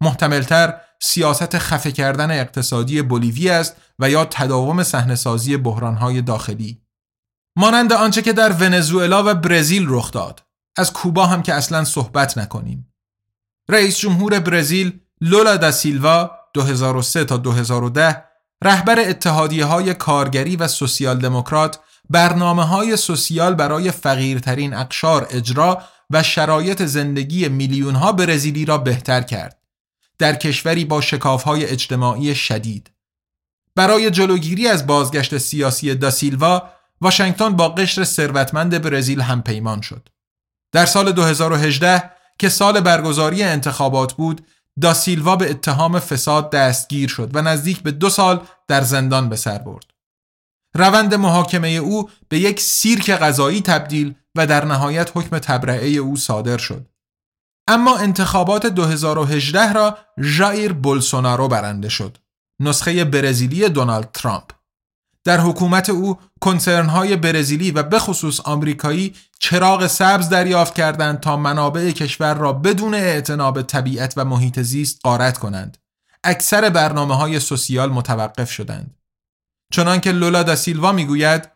محتملتر 0.00 0.80
سیاست 1.02 1.58
خفه 1.58 1.92
کردن 1.92 2.30
اقتصادی 2.30 3.02
بولیوی 3.02 3.50
است 3.50 3.76
و 3.98 4.10
یا 4.10 4.24
تداوم 4.24 4.82
صحنه‌سازی 4.82 5.56
بحرانهای 5.56 6.22
داخلی. 6.22 6.83
مانند 7.56 7.92
آنچه 7.92 8.22
که 8.22 8.32
در 8.32 8.52
ونزوئلا 8.52 9.22
و 9.26 9.34
برزیل 9.34 9.86
رخ 9.88 10.10
داد. 10.10 10.42
از 10.76 10.92
کوبا 10.92 11.26
هم 11.26 11.42
که 11.42 11.54
اصلا 11.54 11.84
صحبت 11.84 12.38
نکنیم. 12.38 12.94
رئیس 13.68 13.98
جمهور 13.98 14.38
برزیل 14.38 15.00
لولا 15.20 15.56
دا 15.56 15.72
سیلوا 15.72 16.30
2003 16.54 17.24
تا 17.24 17.36
2010 17.36 18.24
رهبر 18.64 18.98
اتحادیه 19.00 19.64
های 19.64 19.94
کارگری 19.94 20.56
و 20.56 20.68
سوسیال 20.68 21.18
دموکرات 21.18 21.80
برنامه 22.10 22.64
های 22.64 22.96
سوسیال 22.96 23.54
برای 23.54 23.90
فقیرترین 23.90 24.74
اقشار 24.74 25.26
اجرا 25.30 25.82
و 26.10 26.22
شرایط 26.22 26.82
زندگی 26.82 27.48
میلیون 27.48 27.94
ها 27.94 28.12
برزیلی 28.12 28.64
را 28.64 28.78
بهتر 28.78 29.20
کرد. 29.20 29.58
در 30.18 30.34
کشوری 30.34 30.84
با 30.84 31.00
شکاف 31.00 31.42
های 31.42 31.66
اجتماعی 31.66 32.34
شدید. 32.34 32.90
برای 33.76 34.10
جلوگیری 34.10 34.68
از 34.68 34.86
بازگشت 34.86 35.38
سیاسی 35.38 35.94
دا 35.94 36.10
سیلوا، 36.10 36.70
واشنگتن 37.04 37.56
با 37.56 37.68
قشر 37.68 38.04
ثروتمند 38.04 38.82
برزیل 38.82 39.20
هم 39.20 39.42
پیمان 39.42 39.80
شد. 39.80 40.08
در 40.72 40.86
سال 40.86 41.12
2018 41.12 42.10
که 42.38 42.48
سال 42.48 42.80
برگزاری 42.80 43.42
انتخابات 43.42 44.12
بود 44.12 44.46
دا 44.80 44.94
سیلوا 44.94 45.36
به 45.36 45.50
اتهام 45.50 45.98
فساد 45.98 46.50
دستگیر 46.50 47.08
شد 47.08 47.30
و 47.36 47.42
نزدیک 47.42 47.80
به 47.80 47.90
دو 47.90 48.10
سال 48.10 48.46
در 48.68 48.80
زندان 48.80 49.28
به 49.28 49.36
سر 49.36 49.58
برد. 49.58 49.84
روند 50.74 51.14
محاکمه 51.14 51.68
او 51.68 52.10
به 52.28 52.38
یک 52.38 52.60
سیرک 52.60 53.10
غذایی 53.10 53.62
تبدیل 53.62 54.14
و 54.34 54.46
در 54.46 54.64
نهایت 54.64 55.10
حکم 55.14 55.38
تبرعه 55.38 55.88
او 55.88 56.16
صادر 56.16 56.58
شد. 56.58 56.88
اما 57.68 57.96
انتخابات 57.98 58.66
2018 58.66 59.72
را 59.72 59.98
ژایر 60.20 60.72
بولسونارو 60.72 61.48
برنده 61.48 61.88
شد. 61.88 62.18
نسخه 62.60 63.04
برزیلی 63.04 63.68
دونالد 63.68 64.10
ترامپ. 64.12 64.53
در 65.24 65.40
حکومت 65.40 65.90
او 65.90 66.18
کنسرنهای 66.40 67.16
برزیلی 67.16 67.70
و 67.70 67.82
به 67.82 67.98
خصوص 67.98 68.40
آمریکایی 68.40 69.14
چراغ 69.38 69.86
سبز 69.86 70.28
دریافت 70.28 70.74
کردند 70.74 71.20
تا 71.20 71.36
منابع 71.36 71.90
کشور 71.90 72.34
را 72.34 72.52
بدون 72.52 72.94
اعتناب 72.94 73.62
طبیعت 73.62 74.14
و 74.16 74.24
محیط 74.24 74.60
زیست 74.60 75.00
قارت 75.02 75.38
کنند. 75.38 75.78
اکثر 76.24 76.70
برنامه 76.70 77.16
های 77.16 77.40
سوسیال 77.40 77.92
متوقف 77.92 78.50
شدند. 78.50 78.96
چنانکه 79.72 80.12
لولا 80.12 80.42
دا 80.42 80.56
سیلوا 80.56 80.92
می‌گوید 80.92 81.48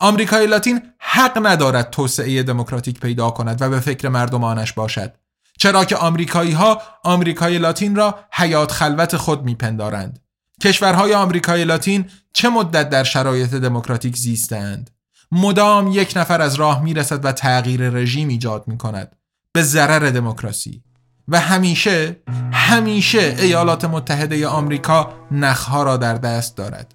آمریکای 0.00 0.46
لاتین 0.46 0.82
حق 0.98 1.46
ندارد 1.46 1.90
توسعه 1.90 2.42
دموکراتیک 2.42 3.00
پیدا 3.00 3.30
کند 3.30 3.62
و 3.62 3.70
به 3.70 3.80
فکر 3.80 4.08
مردمانش 4.08 4.72
باشد 4.72 5.14
چرا 5.58 5.84
که 5.84 5.96
آمریکایی 5.96 6.52
ها 6.52 6.82
آمریکای 7.04 7.58
لاتین 7.58 7.96
را 7.96 8.18
حیات 8.32 8.72
خلوت 8.72 9.16
خود 9.16 9.42
میپندارند 9.42 10.25
کشورهای 10.62 11.14
آمریکای 11.14 11.64
لاتین 11.64 12.10
چه 12.32 12.48
مدت 12.48 12.88
در 12.90 13.04
شرایط 13.04 13.54
دموکراتیک 13.54 14.16
زیستند؟ 14.16 14.90
مدام 15.32 15.88
یک 15.92 16.12
نفر 16.16 16.40
از 16.40 16.54
راه 16.54 16.82
می‌رسد 16.82 17.24
و 17.24 17.32
تغییر 17.32 17.90
رژیم 17.90 18.28
ایجاد 18.28 18.68
می 18.68 18.78
کند 18.78 19.16
به 19.52 19.62
ضرر 19.62 20.10
دموکراسی. 20.10 20.82
و 21.28 21.40
همیشه 21.40 22.16
همیشه 22.52 23.36
ایالات 23.38 23.84
متحده 23.84 24.46
آمریکا 24.46 25.12
نخها 25.30 25.82
را 25.82 25.96
در 25.96 26.14
دست 26.14 26.56
دارد. 26.56 26.94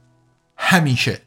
همیشه. 0.58 1.22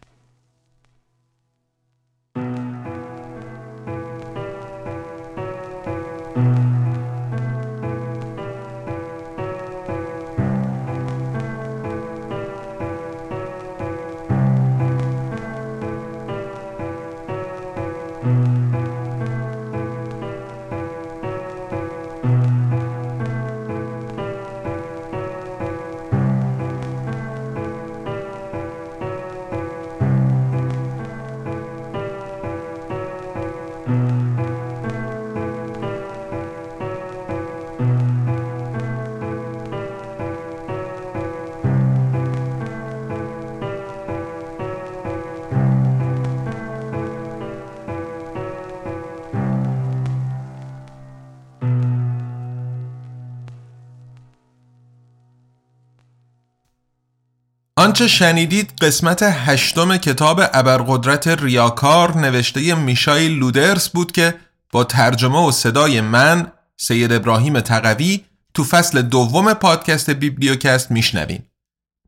آنچه 57.94 58.08
شنیدید 58.08 58.72
قسمت 58.80 59.22
هشتم 59.22 59.96
کتاب 59.96 60.40
ابرقدرت 60.52 61.28
ریاکار 61.28 62.18
نوشته 62.18 62.74
میشایل 62.74 63.38
لودرس 63.38 63.88
بود 63.88 64.12
که 64.12 64.34
با 64.72 64.84
ترجمه 64.84 65.48
و 65.48 65.50
صدای 65.50 66.00
من 66.00 66.52
سید 66.76 67.12
ابراهیم 67.12 67.60
تقوی 67.60 68.24
تو 68.54 68.64
فصل 68.64 69.02
دوم 69.02 69.54
پادکست 69.54 70.10
بیبلیوکست 70.10 70.90
میشنوین 70.90 71.42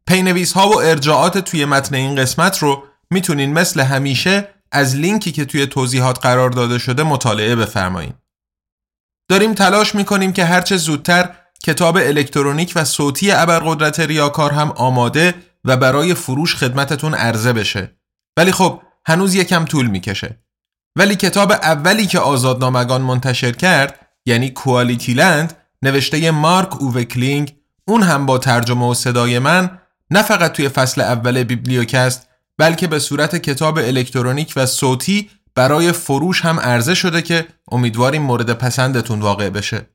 پی‌نویس 0.07 0.53
ها 0.53 0.69
و 0.69 0.81
ارجاعات 0.81 1.39
توی 1.39 1.65
متن 1.65 1.95
این 1.95 2.17
قسمت 2.17 2.59
رو 2.59 2.83
می‌تونین 3.11 3.53
مثل 3.53 3.81
همیشه 3.81 4.49
از 4.73 4.97
لینکی 4.97 5.33
که 5.33 5.45
توی 5.45 5.67
توضیحات 5.67 6.19
قرار 6.19 6.51
داده 6.51 6.79
شده 6.79 7.03
مطالعه 7.03 7.57
بفرمایید. 7.57 8.15
داریم 9.29 9.55
تلاش 9.55 9.95
می‌کنیم 9.95 10.33
که 10.33 10.45
هرچه 10.45 10.77
زودتر 10.77 11.31
کتاب 11.63 11.97
الکترونیک 11.97 12.73
و 12.77 12.85
صوتی 12.85 13.31
ابرقدرت 13.31 14.01
ریاکار 14.01 14.53
هم 14.53 14.71
آماده 14.71 15.35
و 15.67 15.77
برای 15.77 16.15
فروش 16.15 16.55
خدمتتون 16.57 17.15
عرضه 17.15 17.53
بشه 17.53 17.97
ولی 18.37 18.53
خب 18.53 18.83
هنوز 19.07 19.35
یکم 19.35 19.65
طول 19.65 19.87
می‌کشه 19.87 20.39
ولی 20.99 21.17
کتاب 21.17 21.53
اولی 21.53 22.07
که 22.07 22.19
آزادنامگان 22.19 23.03
منتشر 23.03 23.53
کرد 23.53 24.07
یعنی 24.27 24.51
QualityLand 24.51 25.57
نوشته 25.83 26.31
مارک 26.31 26.83
اووه 26.83 27.07
کلینگ 27.07 27.55
اون 27.89 28.03
هم 28.03 28.27
با 28.27 28.39
ترجمه 28.39 28.91
و 28.91 28.95
صدای 28.95 29.39
من 29.39 29.79
نه 30.11 30.23
فقط 30.23 30.53
توی 30.53 30.69
فصل 30.69 31.01
اول 31.01 31.43
بیبلیوکست 31.43 32.29
بلکه 32.59 32.87
به 32.87 32.99
صورت 32.99 33.37
کتاب 33.37 33.79
الکترونیک 33.79 34.53
و 34.57 34.67
صوتی 34.67 35.31
برای 35.55 35.93
فروش 35.93 36.45
هم 36.45 36.61
عرضه 36.61 36.95
شده 36.95 37.23
که 37.23 37.47
امیدواریم 37.73 38.23
مورد 38.23 38.53
پسندتون 38.53 39.21
واقع 39.21 39.51
بشه. 39.51 39.87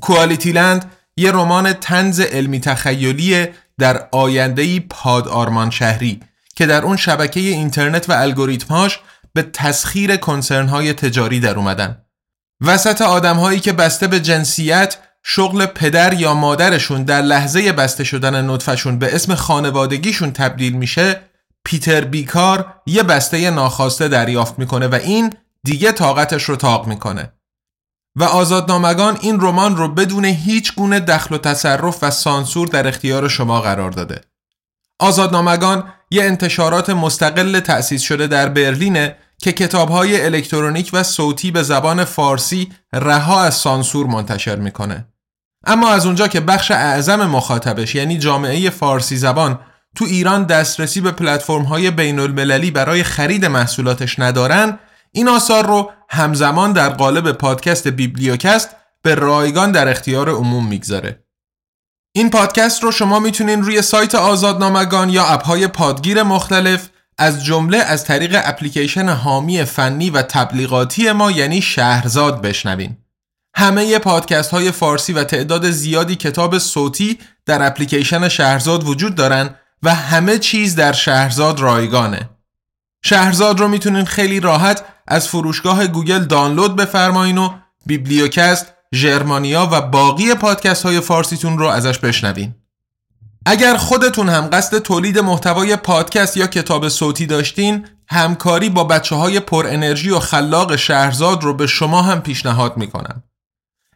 کوالیتی 0.00 0.52
لند 0.52 0.92
یه 1.16 1.32
رمان 1.32 1.72
تنز 1.72 2.20
علمی 2.20 2.60
تخیلی 2.60 3.48
در 3.82 4.08
آینده 4.12 4.80
پاد 4.80 5.28
آرمان 5.28 5.70
شهری 5.70 6.20
که 6.56 6.66
در 6.66 6.82
اون 6.82 6.96
شبکه 6.96 7.40
اینترنت 7.40 8.10
و 8.10 8.12
الگوریتماش 8.12 9.00
به 9.34 9.42
تسخیر 9.42 10.16
کنسرن 10.16 10.68
های 10.68 10.92
تجاری 10.92 11.40
در 11.40 11.56
اومدن. 11.56 12.04
وسط 12.60 13.02
آدم 13.02 13.36
هایی 13.36 13.60
که 13.60 13.72
بسته 13.72 14.06
به 14.06 14.20
جنسیت 14.20 14.96
شغل 15.22 15.66
پدر 15.66 16.12
یا 16.12 16.34
مادرشون 16.34 17.02
در 17.02 17.22
لحظه 17.22 17.72
بسته 17.72 18.04
شدن 18.04 18.50
نطفشون 18.50 18.98
به 18.98 19.14
اسم 19.14 19.34
خانوادگیشون 19.34 20.32
تبدیل 20.32 20.72
میشه 20.72 21.20
پیتر 21.64 22.00
بیکار 22.00 22.74
یه 22.86 23.02
بسته 23.02 23.50
ناخواسته 23.50 24.08
دریافت 24.08 24.58
می‌کنه 24.58 24.86
و 24.86 24.94
این 24.94 25.34
دیگه 25.64 25.92
طاقتش 25.92 26.42
رو 26.42 26.56
تاق 26.56 26.86
می‌کنه. 26.86 27.32
و 28.16 28.24
آزادنامگان 28.24 29.18
این 29.20 29.40
رمان 29.40 29.76
رو 29.76 29.88
بدون 29.88 30.24
هیچ 30.24 30.74
گونه 30.74 31.00
دخل 31.00 31.34
و 31.34 31.38
تصرف 31.38 31.98
و 32.02 32.10
سانسور 32.10 32.68
در 32.68 32.88
اختیار 32.88 33.28
شما 33.28 33.60
قرار 33.60 33.90
داده. 33.90 34.20
آزادنامگان 34.98 35.92
یه 36.10 36.24
انتشارات 36.24 36.90
مستقل 36.90 37.60
تأسیس 37.60 38.02
شده 38.02 38.26
در 38.26 38.48
برلینه 38.48 39.16
که 39.38 39.52
کتابهای 39.52 40.24
الکترونیک 40.24 40.90
و 40.92 41.02
صوتی 41.02 41.50
به 41.50 41.62
زبان 41.62 42.04
فارسی 42.04 42.72
رها 42.92 43.42
از 43.42 43.54
سانسور 43.54 44.06
منتشر 44.06 44.56
می‌کنه. 44.56 45.06
اما 45.66 45.90
از 45.90 46.06
اونجا 46.06 46.28
که 46.28 46.40
بخش 46.40 46.70
اعظم 46.70 47.26
مخاطبش 47.26 47.94
یعنی 47.94 48.18
جامعه 48.18 48.70
فارسی 48.70 49.16
زبان 49.16 49.58
تو 49.96 50.04
ایران 50.04 50.44
دسترسی 50.44 51.00
به 51.00 51.10
پلتفرم 51.10 51.62
های 51.62 51.90
بین 51.90 52.18
المللی 52.18 52.70
برای 52.70 53.02
خرید 53.02 53.44
محصولاتش 53.44 54.18
ندارن 54.18 54.78
این 55.12 55.28
آثار 55.28 55.66
رو 55.66 55.90
همزمان 56.14 56.72
در 56.72 56.88
قالب 56.88 57.32
پادکست 57.32 57.88
بیبلیوکست 57.88 58.68
به 59.02 59.14
رایگان 59.14 59.72
در 59.72 59.88
اختیار 59.88 60.30
عموم 60.30 60.66
می‌گذاره. 60.66 61.24
این 62.14 62.30
پادکست 62.30 62.82
رو 62.82 62.92
شما 62.92 63.18
می‌تونین 63.18 63.62
روی 63.62 63.82
سایت 63.82 64.14
آزادنامگان 64.14 65.10
یا 65.10 65.26
اپهای 65.26 65.66
پادگیر 65.66 66.22
مختلف 66.22 66.88
از 67.18 67.44
جمله 67.44 67.78
از 67.78 68.04
طریق 68.04 68.40
اپلیکیشن 68.44 69.08
حامی 69.08 69.64
فنی 69.64 70.10
و 70.10 70.22
تبلیغاتی 70.22 71.12
ما 71.12 71.30
یعنی 71.30 71.62
شهرزاد 71.62 72.42
بشنوین. 72.42 72.96
همه 73.56 73.98
پادکست 73.98 74.50
های 74.50 74.70
فارسی 74.70 75.12
و 75.12 75.24
تعداد 75.24 75.70
زیادی 75.70 76.16
کتاب 76.16 76.58
صوتی 76.58 77.18
در 77.46 77.66
اپلیکیشن 77.66 78.28
شهرزاد 78.28 78.88
وجود 78.88 79.14
دارن 79.14 79.54
و 79.82 79.94
همه 79.94 80.38
چیز 80.38 80.74
در 80.76 80.92
شهرزاد 80.92 81.60
رایگانه. 81.60 82.30
شهرزاد 83.04 83.60
رو 83.60 83.68
می‌تونین 83.68 84.04
خیلی 84.04 84.40
راحت 84.40 84.84
از 85.08 85.28
فروشگاه 85.28 85.86
گوگل 85.86 86.24
دانلود 86.24 86.76
بفرمایین 86.76 87.38
و 87.38 87.50
بیبلیوکست، 87.86 88.66
ژرمانیا 88.94 89.68
و 89.72 89.80
باقی 89.80 90.34
پادکست 90.34 90.82
های 90.82 91.00
فارسیتون 91.00 91.58
رو 91.58 91.66
ازش 91.66 91.98
بشنوین. 91.98 92.54
اگر 93.46 93.76
خودتون 93.76 94.28
هم 94.28 94.48
قصد 94.52 94.78
تولید 94.78 95.18
محتوای 95.18 95.76
پادکست 95.76 96.36
یا 96.36 96.46
کتاب 96.46 96.88
صوتی 96.88 97.26
داشتین 97.26 97.86
همکاری 98.08 98.70
با 98.70 98.84
بچه 98.84 99.16
های 99.16 99.40
پر 99.40 99.66
انرژی 99.66 100.10
و 100.10 100.18
خلاق 100.18 100.76
شهرزاد 100.76 101.44
رو 101.44 101.54
به 101.54 101.66
شما 101.66 102.02
هم 102.02 102.20
پیشنهاد 102.20 102.76
می‌کنم 102.76 103.22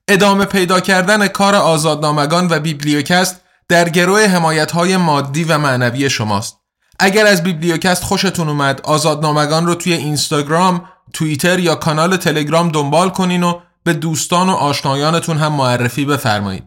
ادامه 0.08 0.44
پیدا 0.44 0.80
کردن 0.80 1.28
کار 1.28 1.54
آزادنامگان 1.54 2.48
و 2.50 2.60
بیبلیوکست 2.60 3.40
در 3.68 3.88
گرو 3.88 4.26
حمایت 4.26 4.72
های 4.72 4.96
مادی 4.96 5.44
و 5.44 5.58
معنوی 5.58 6.10
شماست 6.10 6.56
اگر 6.98 7.26
از 7.26 7.42
بیبلیوکست 7.42 8.04
خوشتون 8.04 8.48
اومد 8.48 8.80
آزادنامگان 8.84 9.66
رو 9.66 9.74
توی 9.74 9.92
اینستاگرام، 9.92 10.88
توییتر 11.16 11.58
یا 11.58 11.74
کانال 11.74 12.16
تلگرام 12.16 12.68
دنبال 12.68 13.10
کنین 13.10 13.42
و 13.42 13.60
به 13.84 13.92
دوستان 13.92 14.48
و 14.48 14.52
آشنایانتون 14.52 15.38
هم 15.38 15.52
معرفی 15.52 16.04
بفرمایید 16.04 16.64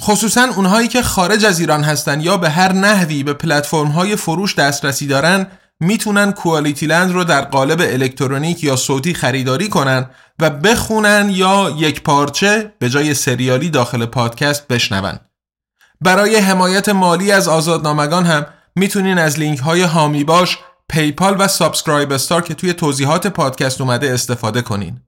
خصوصا 0.00 0.44
اونهایی 0.56 0.88
که 0.88 1.02
خارج 1.02 1.44
از 1.44 1.60
ایران 1.60 1.84
هستن 1.84 2.20
یا 2.20 2.36
به 2.36 2.50
هر 2.50 2.72
نحوی 2.72 3.22
به 3.22 3.32
پلتفرم 3.32 3.86
های 3.86 4.16
فروش 4.16 4.54
دسترسی 4.54 5.06
دارن 5.06 5.46
می‌تونن 5.80 6.32
کوالیتی 6.32 6.86
لند 6.86 7.12
رو 7.12 7.24
در 7.24 7.40
قالب 7.40 7.80
الکترونیک 7.80 8.64
یا 8.64 8.76
صوتی 8.76 9.14
خریداری 9.14 9.68
کنن 9.68 10.10
و 10.38 10.50
بخونن 10.50 11.30
یا 11.30 11.74
یک 11.78 12.02
پارچه 12.02 12.72
به 12.78 12.90
جای 12.90 13.14
سریالی 13.14 13.70
داخل 13.70 14.06
پادکست 14.06 14.68
بشنون. 14.68 15.18
برای 16.00 16.36
حمایت 16.36 16.88
مالی 16.88 17.32
از 17.32 17.48
آزادنامگان 17.48 18.24
هم 18.24 18.46
می‌تونین 18.76 19.18
از 19.18 19.38
لینک 19.38 19.58
های 19.58 19.82
حامی 19.82 20.24
باش، 20.24 20.58
PayPal 20.90 21.36
و 21.38 21.48
SubscribeStar 21.48 22.42
که 22.42 22.54
توی 22.54 22.72
توضیحات 22.72 23.26
پادکست 23.26 23.80
اومده 23.80 24.14
استفاده 24.14 24.62
کنین. 24.62 25.00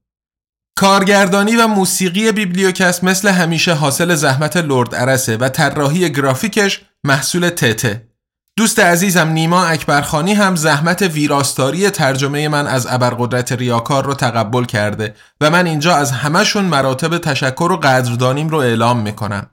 کارگردانی 0.79 1.57
و 1.57 1.67
موسیقی 1.67 2.33
بیبلیوکست 2.33 3.05
مثل 3.05 3.29
همیشه 3.29 3.75
حاصل 3.75 4.15
زحمت 4.15 4.57
لرد 4.57 4.95
ارسه 4.95 5.37
و 5.37 5.49
طراحی 5.49 6.13
گرافیکش 6.13 6.81
محصول 7.05 7.49
تته. 7.49 8.11
دوست 8.59 8.79
عزیزم 8.79 9.29
نیما 9.29 9.65
اکبرخانی 9.65 10.35
هم 10.35 10.57
زحمت 10.57 11.03
ویراستاری 11.03 11.91
ترجمه 11.91 12.49
من 12.49 12.67
از 12.67 12.87
ابرقدرت 12.91 13.53
ریاکار 13.53 14.05
رو 14.05 14.15
تقبل 14.15 14.65
کرده 14.65 15.15
و 15.41 15.51
من 15.51 15.67
اینجا 15.67 15.97
از 15.97 16.11
همهشون 16.13 16.65
مراتب 16.65 17.19
تشکر 17.19 17.73
و 17.73 17.77
قدردانیم 17.77 18.49
رو 18.49 18.59
اعلام 18.59 19.01
می‌کنم. 19.01 19.51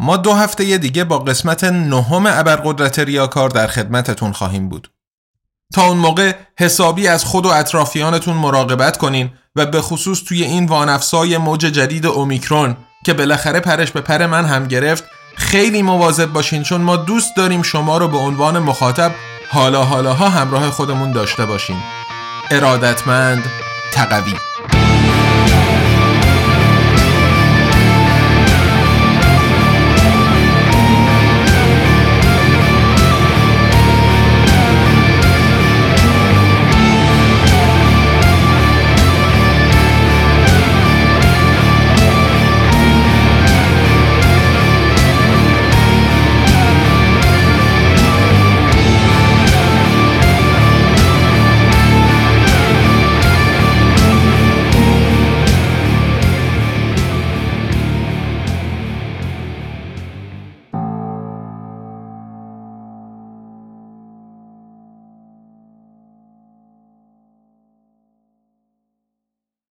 ما 0.00 0.16
دو 0.16 0.32
هفته 0.32 0.78
دیگه 0.78 1.04
با 1.04 1.18
قسمت 1.18 1.64
نهم 1.64 2.26
ابرقدرت 2.26 2.98
ریاکار 2.98 3.50
در 3.50 3.66
خدمتتون 3.66 4.32
خواهیم 4.32 4.68
بود. 4.68 4.95
تا 5.74 5.86
اون 5.86 5.96
موقع 5.96 6.32
حسابی 6.58 7.08
از 7.08 7.24
خود 7.24 7.46
و 7.46 7.48
اطرافیانتون 7.48 8.36
مراقبت 8.36 8.96
کنین 8.96 9.30
و 9.56 9.66
به 9.66 9.80
خصوص 9.80 10.22
توی 10.22 10.42
این 10.42 10.66
وانفسای 10.66 11.38
موج 11.38 11.60
جدید 11.60 12.06
اومیکرون 12.06 12.76
که 13.04 13.14
بالاخره 13.14 13.60
پرش 13.60 13.90
به 13.90 14.00
پر 14.00 14.26
من 14.26 14.44
هم 14.44 14.66
گرفت 14.66 15.04
خیلی 15.36 15.82
مواظب 15.82 16.32
باشین 16.32 16.62
چون 16.62 16.80
ما 16.80 16.96
دوست 16.96 17.36
داریم 17.36 17.62
شما 17.62 17.98
رو 17.98 18.08
به 18.08 18.18
عنوان 18.18 18.58
مخاطب 18.58 19.12
حالا 19.50 19.84
حالاها 19.84 20.28
همراه 20.28 20.70
خودمون 20.70 21.12
داشته 21.12 21.46
باشیم 21.46 21.82
ارادتمند 22.50 23.44
تقوی. 23.92 24.34